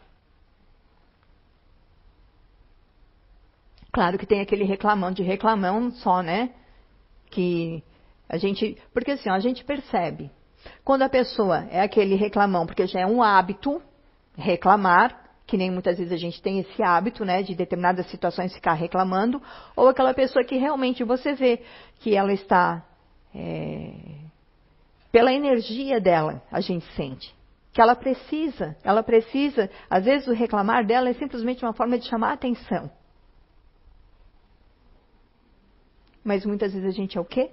[3.93, 6.55] Claro que tem aquele reclamão de reclamão só, né?
[7.31, 7.83] Que
[8.29, 10.31] a gente, porque assim, a gente percebe
[10.85, 13.81] quando a pessoa é aquele reclamão, porque já é um hábito
[14.37, 18.74] reclamar, que nem muitas vezes a gente tem esse hábito, né, de determinadas situações ficar
[18.74, 19.41] reclamando,
[19.77, 21.62] ou aquela pessoa que realmente você vê
[22.01, 22.85] que ela está,
[23.35, 23.93] é,
[25.12, 27.37] pela energia dela, a gente sente
[27.77, 32.09] que ela precisa, ela precisa, às vezes o reclamar dela é simplesmente uma forma de
[32.09, 32.91] chamar a atenção.
[36.24, 37.51] Mas muitas vezes a gente é o quê?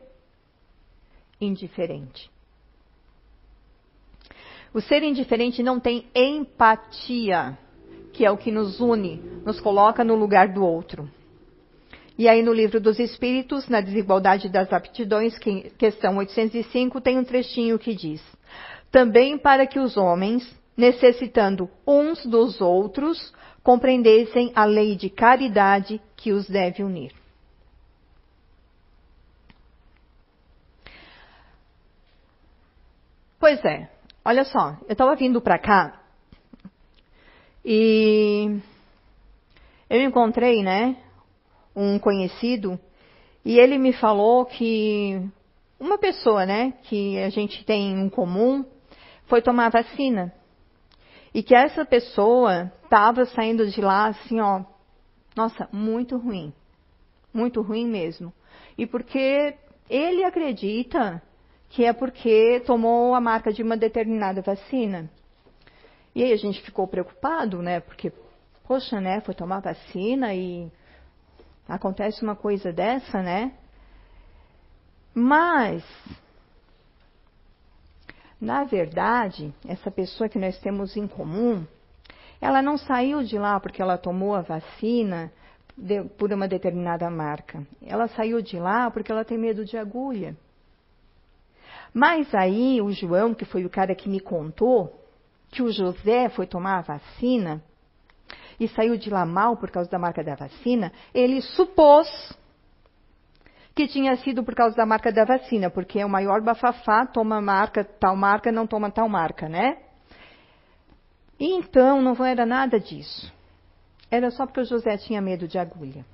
[1.39, 2.31] Indiferente.
[4.73, 7.57] O ser indiferente não tem empatia,
[8.11, 11.07] que é o que nos une, nos coloca no lugar do outro.
[12.17, 15.37] E aí no livro dos Espíritos, na desigualdade das aptidões,
[15.77, 18.21] questão 805, tem um trechinho que diz:
[18.91, 26.31] Também para que os homens, necessitando uns dos outros, compreendessem a lei de caridade que
[26.31, 27.11] os deve unir.
[33.43, 33.89] Pois é,
[34.23, 36.01] Olha só, eu estava vindo para cá
[37.65, 38.57] e
[39.89, 40.95] eu encontrei, né,
[41.75, 42.79] um conhecido
[43.43, 45.21] e ele me falou que
[45.77, 48.63] uma pessoa, né, que a gente tem em comum,
[49.25, 50.33] foi tomar vacina.
[51.33, 54.63] E que essa pessoa estava saindo de lá assim, ó,
[55.35, 56.53] nossa, muito ruim.
[57.33, 58.31] Muito ruim mesmo.
[58.77, 59.53] E porque
[59.89, 61.21] ele acredita
[61.73, 65.09] que é porque tomou a marca de uma determinada vacina.
[66.13, 67.79] E aí a gente ficou preocupado, né?
[67.79, 68.13] Porque,
[68.67, 69.21] poxa, né?
[69.21, 70.71] Foi tomar vacina e
[71.67, 73.53] acontece uma coisa dessa, né?
[75.15, 75.83] Mas,
[78.39, 81.65] na verdade, essa pessoa que nós temos em comum,
[82.39, 85.33] ela não saiu de lá porque ela tomou a vacina
[85.75, 87.65] de, por uma determinada marca.
[87.83, 90.37] Ela saiu de lá porque ela tem medo de agulha.
[91.93, 94.99] Mas aí o João, que foi o cara que me contou,
[95.51, 97.63] que o José foi tomar a vacina
[98.59, 102.07] e saiu de lá mal por causa da marca da vacina, ele supôs
[103.75, 107.41] que tinha sido por causa da marca da vacina, porque é o maior bafafá, toma
[107.41, 109.77] marca, tal marca, não toma tal marca, né?
[111.39, 113.31] Então não era nada disso.
[114.09, 116.05] Era só porque o José tinha medo de agulha.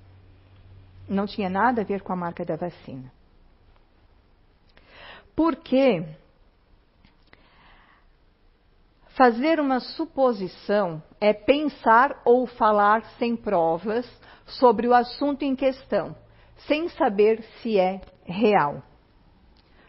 [1.08, 3.12] Não tinha nada a ver com a marca da vacina.
[5.40, 6.04] Porque
[9.16, 14.06] fazer uma suposição é pensar ou falar sem provas
[14.46, 16.14] sobre o assunto em questão,
[16.68, 18.84] sem saber se é real.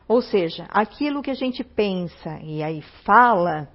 [0.06, 3.68] Ou seja, aquilo que a gente pensa e aí fala,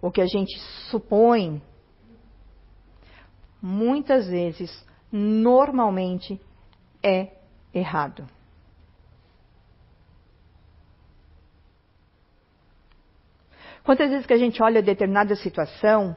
[0.00, 0.56] o que a gente
[0.92, 1.60] supõe,
[3.60, 6.40] muitas vezes, normalmente,
[7.02, 7.36] é
[7.74, 8.24] errado.
[13.84, 16.16] Quantas vezes que a gente olha determinada situação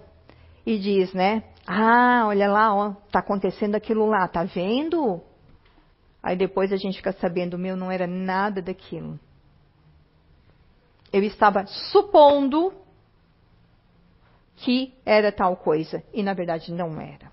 [0.65, 1.43] e diz, né?
[1.65, 5.21] Ah, olha lá, ó, tá acontecendo aquilo lá, tá vendo?
[6.21, 9.19] Aí depois a gente fica sabendo, meu, não era nada daquilo.
[11.11, 12.73] Eu estava supondo
[14.55, 17.31] que era tal coisa e na verdade não era.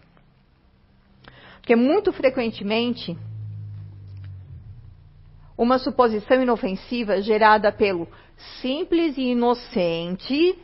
[1.61, 3.17] Porque muito frequentemente
[5.57, 8.09] uma suposição inofensiva gerada pelo
[8.61, 10.59] simples e inocente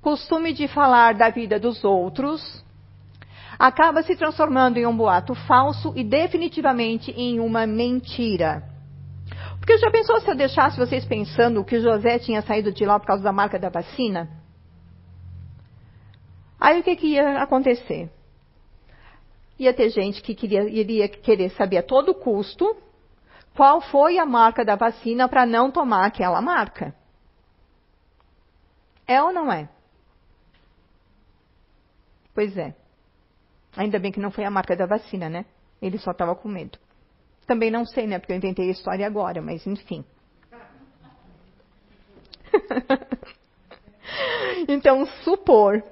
[0.00, 2.64] costume de falar da vida dos outros
[3.58, 8.62] acaba se transformando em um boato falso e definitivamente em uma mentira.
[9.58, 13.06] Porque já pensou se eu deixasse vocês pensando que José tinha saído de lá por
[13.06, 14.30] causa da marca da vacina?
[16.60, 18.10] Aí o que, que ia acontecer?
[19.58, 22.76] Ia ter gente que queria, iria querer saber a todo custo
[23.58, 26.94] qual foi a marca da vacina para não tomar aquela marca.
[29.04, 29.68] É ou não é?
[32.32, 32.72] Pois é.
[33.76, 35.44] Ainda bem que não foi a marca da vacina, né?
[35.82, 36.78] Ele só estava com medo.
[37.48, 38.20] Também não sei, né?
[38.20, 40.04] Porque eu inventei a história agora, mas enfim.
[44.68, 45.82] então, supor,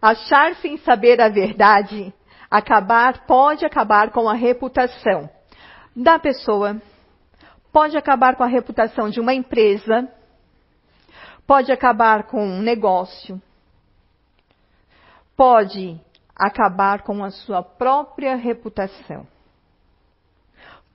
[0.00, 2.12] achar sem saber a verdade,
[2.50, 5.30] acabar, pode acabar com a reputação
[5.94, 6.80] da pessoa,
[7.72, 10.08] pode acabar com a reputação de uma empresa,
[11.46, 13.40] pode acabar com um negócio,
[15.36, 16.00] pode
[16.34, 19.26] acabar com a sua própria reputação.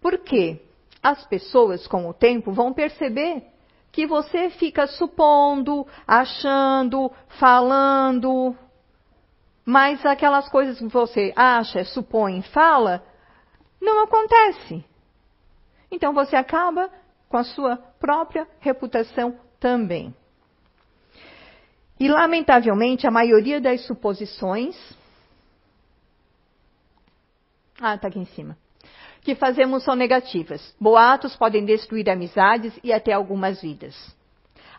[0.02, 0.62] Por quê?
[1.02, 3.44] As pessoas, com o tempo, vão perceber
[3.92, 8.56] que você fica supondo, achando, falando,
[9.66, 13.04] mas aquelas coisas que você acha, supõe, fala,
[13.80, 14.84] não acontece.
[15.92, 16.90] Então você acaba
[17.30, 20.14] com a sua própria reputação também.
[22.00, 24.76] E, lamentavelmente, a maioria das suposições.
[27.80, 28.58] Ah, está aqui em cima.
[29.22, 30.76] Que fazemos são negativas.
[30.80, 33.96] Boatos podem destruir amizades e até algumas vidas.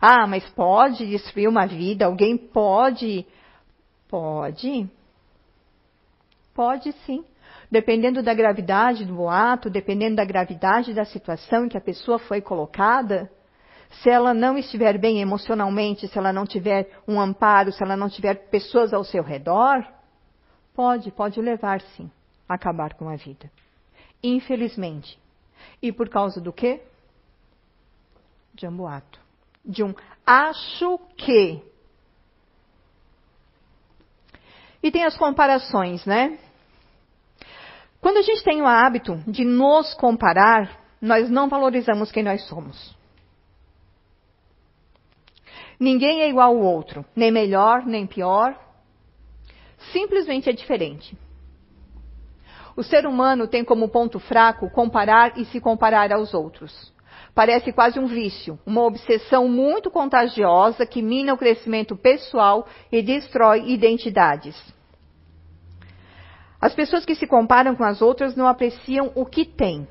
[0.01, 2.07] Ah, mas pode destruir uma vida?
[2.07, 3.26] Alguém pode?
[4.09, 4.88] Pode.
[6.55, 7.24] Pode sim.
[7.70, 12.40] Dependendo da gravidade do boato, dependendo da gravidade da situação em que a pessoa foi
[12.40, 13.30] colocada,
[13.90, 18.08] se ela não estiver bem emocionalmente, se ela não tiver um amparo, se ela não
[18.08, 19.86] tiver pessoas ao seu redor,
[20.74, 22.10] pode, pode levar sim
[22.48, 23.50] a acabar com a vida.
[24.22, 25.18] Infelizmente.
[25.82, 26.82] E por causa do quê?
[28.54, 29.20] De um boato.
[29.64, 29.94] De um
[30.26, 31.62] acho que.
[34.82, 36.38] E tem as comparações, né?
[38.01, 42.96] Quando a gente tem o hábito de nos comparar, nós não valorizamos quem nós somos.
[45.78, 48.59] Ninguém é igual ao outro, nem melhor, nem pior.
[49.92, 51.16] Simplesmente é diferente.
[52.76, 56.92] O ser humano tem como ponto fraco comparar e se comparar aos outros.
[57.34, 63.70] Parece quase um vício, uma obsessão muito contagiosa que mina o crescimento pessoal e destrói
[63.70, 64.57] identidades.
[66.61, 69.86] As pessoas que se comparam com as outras não apreciam o que têm.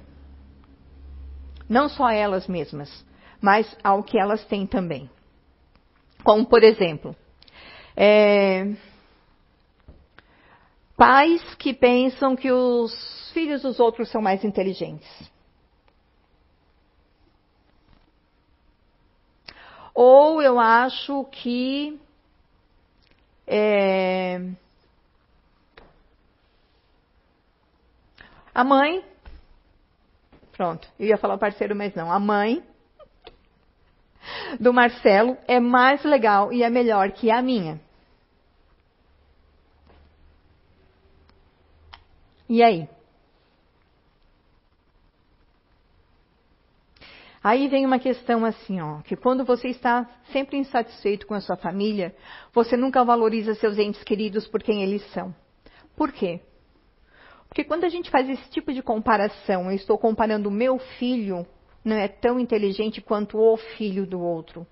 [1.69, 3.05] Não só elas mesmas,
[3.41, 5.09] mas ao que elas têm também.
[6.23, 7.15] Como, por exemplo,
[7.95, 8.73] é,
[10.97, 15.07] pais que pensam que os filhos dos outros são mais inteligentes.
[19.93, 21.99] Ou eu acho que
[23.47, 24.39] é,
[28.57, 29.05] a mãe,
[30.53, 32.63] pronto, eu ia falar parceiro, mas não, a mãe
[34.59, 37.79] do Marcelo é mais legal e é melhor que a minha.
[42.49, 42.89] E aí?
[47.43, 51.57] Aí vem uma questão assim, ó, que quando você está sempre insatisfeito com a sua
[51.57, 52.15] família,
[52.51, 55.31] você nunca valoriza seus entes queridos por quem eles são.
[55.95, 56.41] Por quê?
[57.57, 61.43] Porque quando a gente faz esse tipo de comparação, eu estou comparando o meu filho
[61.83, 64.67] não é tão inteligente quanto o filho do outro.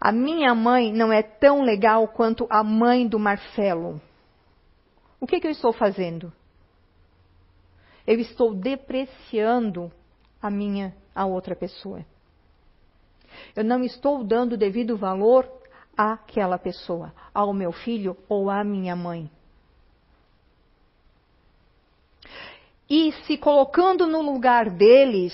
[0.00, 4.00] A minha mãe não é tão legal quanto a mãe do Marcelo.
[5.20, 6.32] O que, que eu estou fazendo?
[8.06, 9.92] Eu estou depreciando
[10.40, 12.02] a minha, a outra pessoa.
[13.54, 15.46] Eu não estou dando devido valor
[15.94, 19.30] àquela pessoa, ao meu filho ou à minha mãe.
[22.94, 25.32] E se colocando no lugar deles,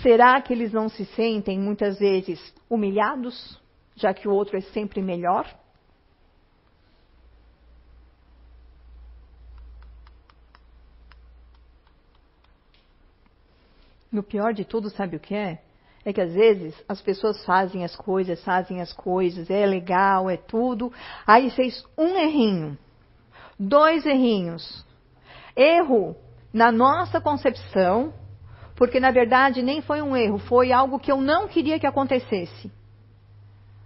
[0.00, 3.60] Será que eles não se sentem muitas vezes humilhados,
[3.94, 5.46] já que o outro é sempre melhor?
[14.12, 15.62] E o pior de tudo, sabe o que é?
[16.04, 20.36] É que às vezes as pessoas fazem as coisas, fazem as coisas, é legal, é
[20.36, 20.92] tudo.
[21.26, 22.76] Aí fez um errinho,
[23.68, 24.84] dois errinhos.
[25.56, 26.16] Erro
[26.52, 28.12] na nossa concepção
[28.74, 32.70] porque na verdade nem foi um erro, foi algo que eu não queria que acontecesse.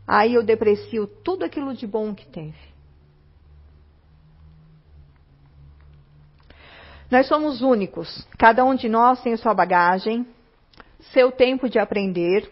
[0.07, 2.57] Aí eu deprecio tudo aquilo de bom que teve.
[7.11, 10.27] Nós somos únicos, cada um de nós tem sua bagagem,
[11.13, 12.51] seu tempo de aprender.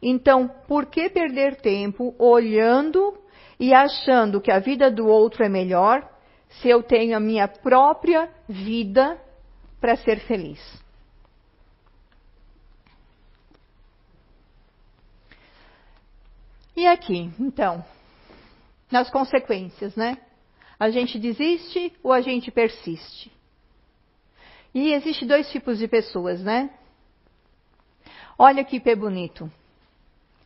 [0.00, 3.18] Então, por que perder tempo olhando
[3.58, 6.08] e achando que a vida do outro é melhor
[6.48, 9.20] se eu tenho a minha própria vida
[9.80, 10.60] para ser feliz?
[16.76, 17.82] E aqui, então,
[18.90, 20.18] nas consequências, né?
[20.78, 23.32] A gente desiste ou a gente persiste?
[24.74, 26.70] E existe dois tipos de pessoas, né?
[28.38, 29.50] Olha que pé bonito.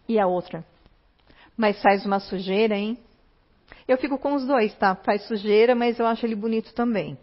[0.09, 0.65] E a outra?
[1.57, 2.97] Mas faz uma sujeira, hein?
[3.91, 4.95] Eu fico com os dois, tá?
[4.95, 7.19] Faz sujeira, mas eu acho ele bonito também.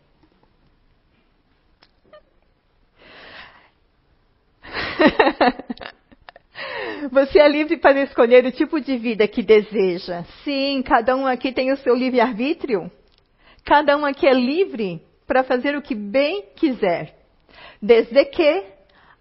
[7.10, 10.26] Você é livre para escolher o tipo de vida que deseja.
[10.44, 12.92] Sim, cada um aqui tem o seu livre-arbítrio.
[13.64, 17.18] Cada um aqui é livre para fazer o que bem quiser,
[17.82, 18.66] desde que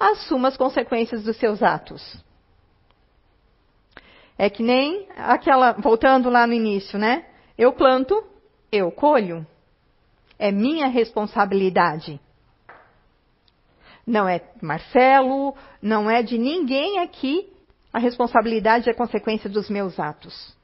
[0.01, 2.03] assuma as consequências dos seus atos.
[4.37, 7.25] É que nem aquela, voltando lá no início, né?
[7.57, 8.23] Eu planto,
[8.71, 9.47] eu colho.
[10.39, 12.21] É minha responsabilidade.
[14.07, 17.53] Não é Marcelo, não é de ninguém aqui
[17.93, 20.55] a responsabilidade a consequência dos meus atos.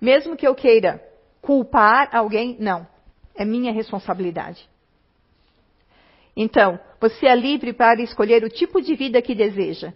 [0.00, 1.02] Mesmo que eu queira
[1.40, 2.86] culpar alguém, não.
[3.34, 4.68] É minha responsabilidade.
[6.36, 9.92] Então, você é livre para escolher o tipo de vida que deseja.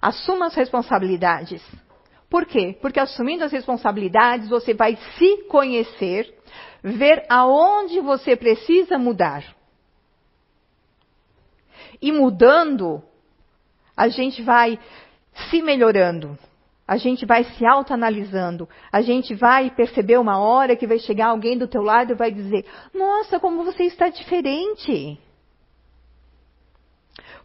[0.00, 1.62] Assuma as responsabilidades.
[2.32, 2.74] Por quê?
[2.80, 6.34] Porque assumindo as responsabilidades, você vai se conhecer,
[6.82, 9.44] ver aonde você precisa mudar.
[12.00, 13.02] E mudando,
[13.94, 14.78] a gente vai
[15.50, 16.38] se melhorando.
[16.88, 18.66] A gente vai se autoanalisando.
[18.90, 22.32] A gente vai perceber uma hora que vai chegar alguém do teu lado e vai
[22.32, 22.64] dizer:
[22.94, 25.20] "Nossa, como você está diferente".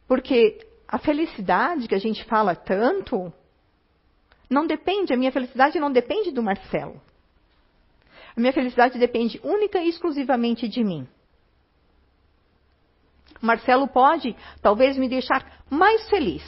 [0.08, 3.34] Porque a felicidade que a gente fala tanto,
[4.50, 7.02] não depende, a minha felicidade não depende do Marcelo.
[8.36, 11.08] A minha felicidade depende única e exclusivamente de mim.
[13.42, 16.44] Marcelo pode, talvez, me deixar mais feliz.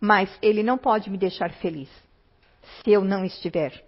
[0.00, 1.88] Mas ele não pode me deixar feliz
[2.82, 3.84] se eu não estiver.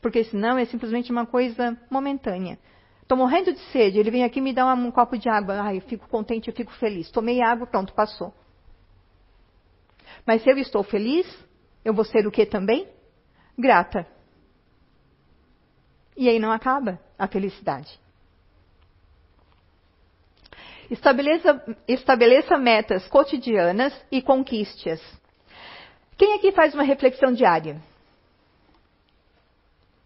[0.00, 2.58] Porque senão é simplesmente uma coisa momentânea.
[3.02, 5.60] Estou morrendo de sede, ele vem aqui me dá um copo de água.
[5.60, 7.10] Ai, eu fico contente, eu fico feliz.
[7.10, 8.34] Tomei água, pronto, passou.
[10.28, 11.26] Mas se eu estou feliz,
[11.82, 12.86] eu vou ser o que também?
[13.58, 14.06] Grata.
[16.14, 17.98] E aí não acaba a felicidade.
[20.90, 25.00] Estabeleça, estabeleça metas cotidianas e conquiste-as.
[26.18, 27.80] Quem aqui faz uma reflexão diária?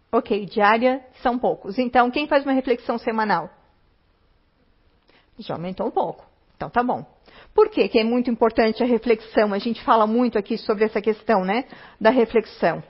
[0.09, 1.77] Ok, diária são poucos.
[1.77, 3.49] Então, quem faz uma reflexão semanal?
[5.37, 6.32] Já aumentou um pouco.
[6.63, 7.05] Então, tá bom.
[7.53, 9.53] Por que, que é muito importante a reflexão?
[9.53, 11.65] A gente fala muito aqui sobre essa questão, né?
[11.99, 12.81] Da reflexão.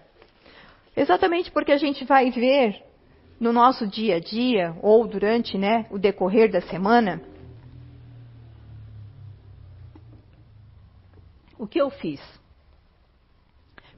[0.95, 2.83] Exatamente porque a gente vai ver
[3.39, 7.21] no nosso dia a dia, ou durante né, o decorrer da semana,
[11.57, 12.21] o que eu fiz.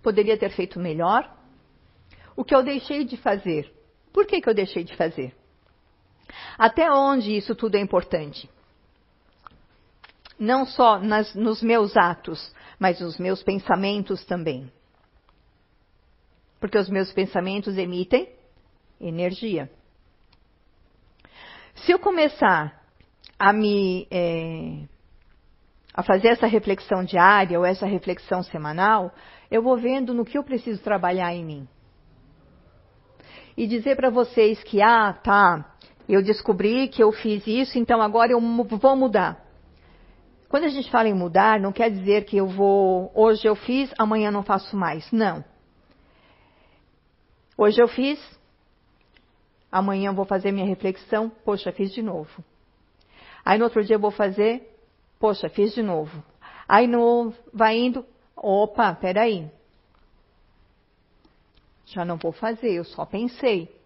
[0.02, 1.30] Poderia ter feito melhor,
[2.36, 3.72] o que eu deixei de fazer.
[4.14, 5.36] Por que, que eu deixei de fazer?
[6.58, 8.50] Até onde isso tudo é importante?
[10.40, 14.72] Não só nas, nos meus atos, mas nos meus pensamentos também.
[16.60, 18.30] Porque os meus pensamentos emitem
[19.00, 19.70] energia.
[21.76, 22.84] Se eu começar
[23.38, 24.84] a me é,
[25.94, 29.14] a fazer essa reflexão diária ou essa reflexão semanal,
[29.52, 31.68] eu vou vendo no que eu preciso trabalhar em mim
[33.58, 35.76] e dizer para vocês que, ah, tá,
[36.08, 39.45] eu descobri que eu fiz isso, então agora eu vou mudar.
[40.56, 43.94] Quando a gente fala em mudar, não quer dizer que eu vou, hoje eu fiz,
[43.98, 45.12] amanhã não faço mais.
[45.12, 45.44] Não.
[47.58, 48.18] Hoje eu fiz,
[49.70, 52.42] amanhã eu vou fazer minha reflexão, poxa, fiz de novo.
[53.44, 54.80] Aí no outro dia eu vou fazer,
[55.20, 56.24] poxa, fiz de novo.
[56.70, 59.52] Aí no, vai indo, opa, peraí,
[61.86, 63.78] já não vou fazer, eu só pensei.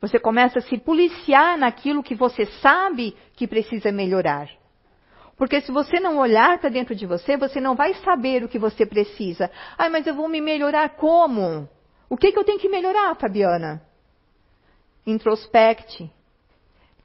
[0.00, 4.48] Você começa a se policiar naquilo que você sabe que precisa melhorar.
[5.36, 8.58] Porque se você não olhar para dentro de você, você não vai saber o que
[8.58, 9.50] você precisa.
[9.76, 11.68] Ai, mas eu vou me melhorar como?
[12.08, 13.82] O que, que eu tenho que melhorar, Fabiana?
[15.06, 16.10] Introspecte.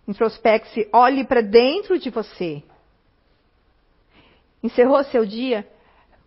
[0.07, 2.63] Introspecte, olhe para dentro de você.
[4.61, 5.67] Encerrou seu dia?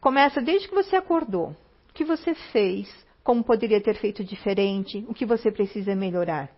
[0.01, 1.57] Começa desde que você acordou
[1.97, 2.89] que você fez,
[3.25, 6.51] como poderia ter feito diferente, o que você precisa melhorar.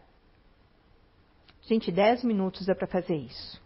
[1.68, 3.60] Gente, 10 minutos é para fazer isso.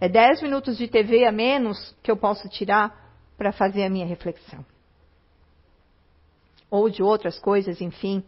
[0.00, 4.04] É 10 minutos de TV a menos que eu posso tirar para fazer a minha
[4.04, 4.66] reflexão.
[6.68, 8.24] Ou de outras coisas, enfim.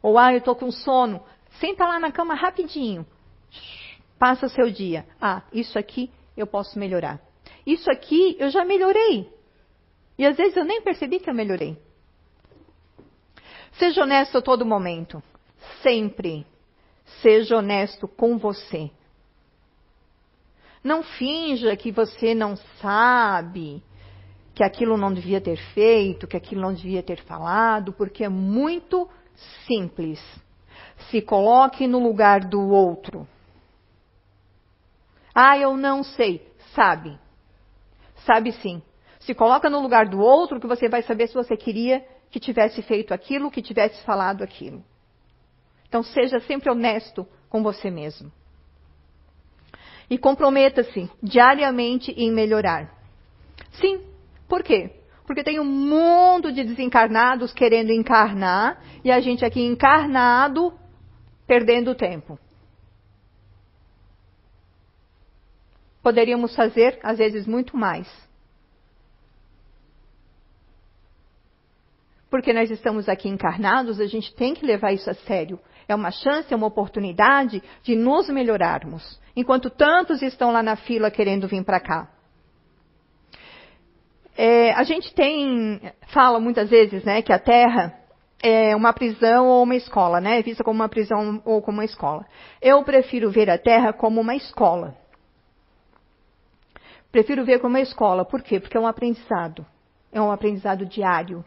[0.00, 1.20] Ou, ah, eu estou com sono.
[1.58, 3.04] Senta lá na cama rapidinho.
[4.20, 5.04] Passa o seu dia.
[5.20, 7.20] Ah, isso aqui eu posso melhorar.
[7.66, 9.28] Isso aqui eu já melhorei.
[10.16, 11.76] E às vezes eu nem percebi que eu melhorei.
[13.72, 15.20] Seja honesto a todo momento.
[15.82, 16.46] Sempre.
[17.20, 18.90] Seja honesto com você.
[20.82, 23.82] Não finja que você não sabe,
[24.54, 29.08] que aquilo não devia ter feito, que aquilo não devia ter falado, porque é muito
[29.66, 30.20] simples.
[31.10, 33.26] Se coloque no lugar do outro.
[35.34, 36.46] Ah, eu não sei.
[36.74, 37.18] Sabe.
[38.26, 38.82] Sabe sim.
[39.20, 42.82] Se coloca no lugar do outro que você vai saber se você queria que tivesse
[42.82, 44.82] feito aquilo, que tivesse falado aquilo.
[45.92, 48.32] Então seja sempre honesto com você mesmo.
[50.08, 52.90] E comprometa-se diariamente em melhorar.
[53.72, 54.00] Sim,
[54.48, 54.90] por quê?
[55.26, 60.72] Porque tem um mundo de desencarnados querendo encarnar e a gente aqui encarnado
[61.46, 62.38] perdendo tempo.
[66.02, 68.08] Poderíamos fazer, às vezes, muito mais.
[72.30, 75.60] Porque nós estamos aqui encarnados, a gente tem que levar isso a sério.
[75.92, 81.10] É uma chance, é uma oportunidade de nos melhorarmos, enquanto tantos estão lá na fila
[81.10, 82.08] querendo vir para cá.
[84.34, 87.94] É, a gente tem, fala muitas vezes, né, que a Terra
[88.42, 91.84] é uma prisão ou uma escola, né, é vista como uma prisão ou como uma
[91.84, 92.24] escola.
[92.62, 94.96] Eu prefiro ver a Terra como uma escola.
[97.12, 98.24] Prefiro ver como uma escola.
[98.24, 98.58] Por quê?
[98.58, 99.66] Porque é um aprendizado.
[100.10, 101.44] É um aprendizado diário.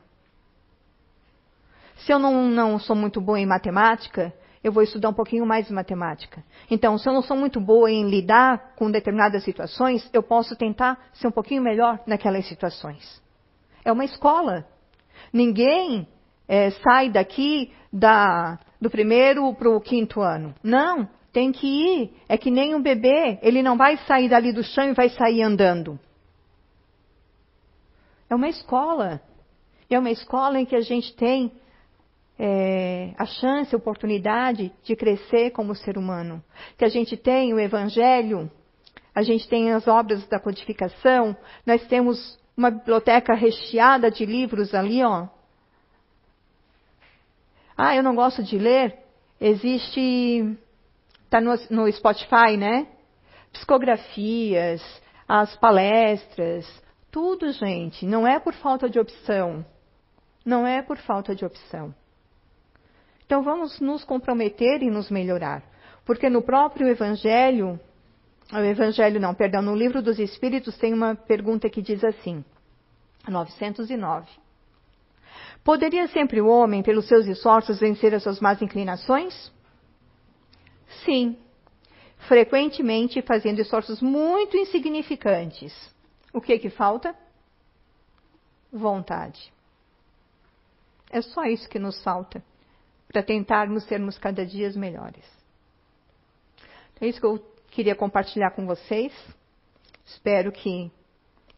[1.98, 4.34] Se eu não, não sou muito boa em matemática,
[4.64, 6.44] eu vou estudar um pouquinho mais de matemática.
[6.70, 10.98] Então, se eu não sou muito boa em lidar com determinadas situações, eu posso tentar
[11.14, 13.22] ser um pouquinho melhor naquelas situações.
[13.84, 14.66] É uma escola.
[15.32, 16.08] Ninguém
[16.48, 20.54] é, sai daqui da, do primeiro para o quinto ano.
[20.64, 22.14] Não, tem que ir.
[22.28, 25.44] É que nem um bebê, ele não vai sair dali do chão e vai sair
[25.44, 26.00] andando.
[28.30, 29.22] É uma escola.
[29.90, 31.52] É uma escola em que a gente tem
[32.38, 36.44] é, a chance, a oportunidade de crescer como ser humano.
[36.78, 38.52] Que a gente tem o Evangelho,
[39.14, 45.04] a gente tem as obras da codificação, nós temos uma biblioteca recheada de livros ali,
[45.04, 45.28] ó.
[47.78, 48.98] Ah, eu não gosto de ler.
[49.40, 50.58] Existe,
[51.26, 52.88] está no, no Spotify, né?
[53.52, 54.82] Psicografias,
[55.28, 56.66] as palestras,
[57.12, 58.06] tudo, gente.
[58.06, 59.66] Não é por falta de opção.
[60.46, 61.94] Não é por falta de opção.
[63.26, 65.64] Então vamos nos comprometer e nos melhorar.
[66.06, 67.80] Porque no próprio Evangelho,
[68.54, 72.46] o Evangelho não, perdão, no livro dos Espíritos tem uma pergunta que diz assim,
[73.28, 74.30] 909.
[75.64, 79.52] Poderia sempre o homem, pelos seus esforços, vencer as suas más inclinações?
[81.04, 81.36] Sim,
[82.28, 85.74] frequentemente fazendo esforços muito insignificantes.
[86.32, 87.16] O que que falta?
[88.72, 89.52] Vontade.
[91.10, 92.44] É só isso que nos falta
[93.08, 95.26] para tentarmos sermos cada dia melhores.
[96.94, 97.40] Então, é isso que eu
[97.72, 99.14] queria compartilhar com vocês.
[100.06, 100.92] Espero que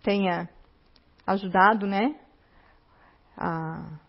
[0.04, 0.50] tenha
[1.26, 2.16] ajudado, né?
[3.38, 4.00] A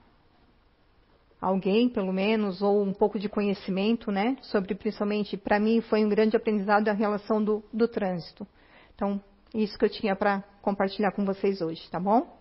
[1.40, 4.36] alguém, pelo menos, ou um pouco de conhecimento, né?
[4.42, 8.46] Sobre, principalmente, para mim, foi um grande aprendizado a relação do, do trânsito.
[8.94, 9.22] Então,
[9.54, 12.37] isso que eu tinha para compartilhar com vocês hoje, tá bom?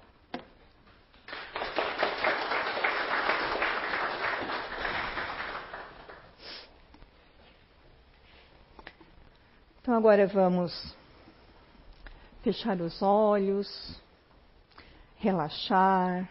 [9.88, 10.94] Então agora vamos
[12.44, 13.98] fechar os olhos,
[15.16, 16.30] relaxar,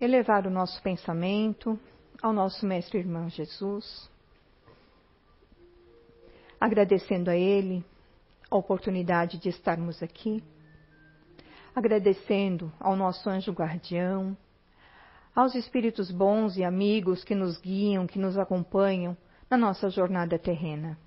[0.00, 1.78] elevar o nosso pensamento
[2.20, 4.10] ao nosso Mestre Irmão Jesus,
[6.60, 7.84] agradecendo a Ele
[8.50, 10.42] a oportunidade de estarmos aqui,
[11.72, 14.36] agradecendo ao nosso anjo guardião,
[15.36, 19.16] aos espíritos bons e amigos que nos guiam, que nos acompanham
[19.50, 20.98] na nossa jornada terrena.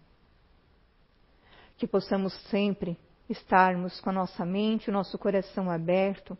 [1.77, 2.97] Que possamos sempre
[3.29, 6.37] estarmos com a nossa mente, o nosso coração aberto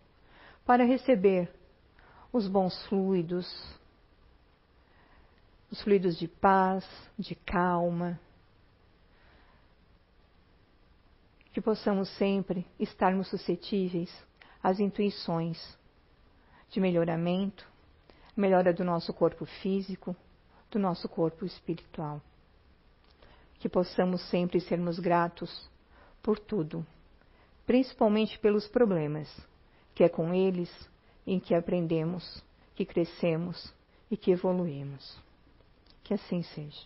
[0.66, 1.52] para receber
[2.32, 3.48] os bons fluidos,
[5.70, 6.86] os fluidos de paz,
[7.18, 8.20] de calma.
[11.54, 14.12] Que possamos sempre estarmos suscetíveis
[14.64, 15.78] às intuições
[16.70, 17.68] de melhoramento,
[18.36, 20.16] melhora do nosso corpo físico,
[20.72, 22.22] do nosso corpo espiritual.
[23.60, 25.70] Que possamos sempre sermos gratos
[26.24, 26.86] por tudo,
[27.66, 29.30] principalmente pelos problemas,
[29.94, 30.70] que é com eles
[31.28, 32.44] em que aprendemos,
[32.76, 33.72] que crescemos
[34.10, 35.20] e que evoluímos.
[36.04, 36.82] Que assim seja.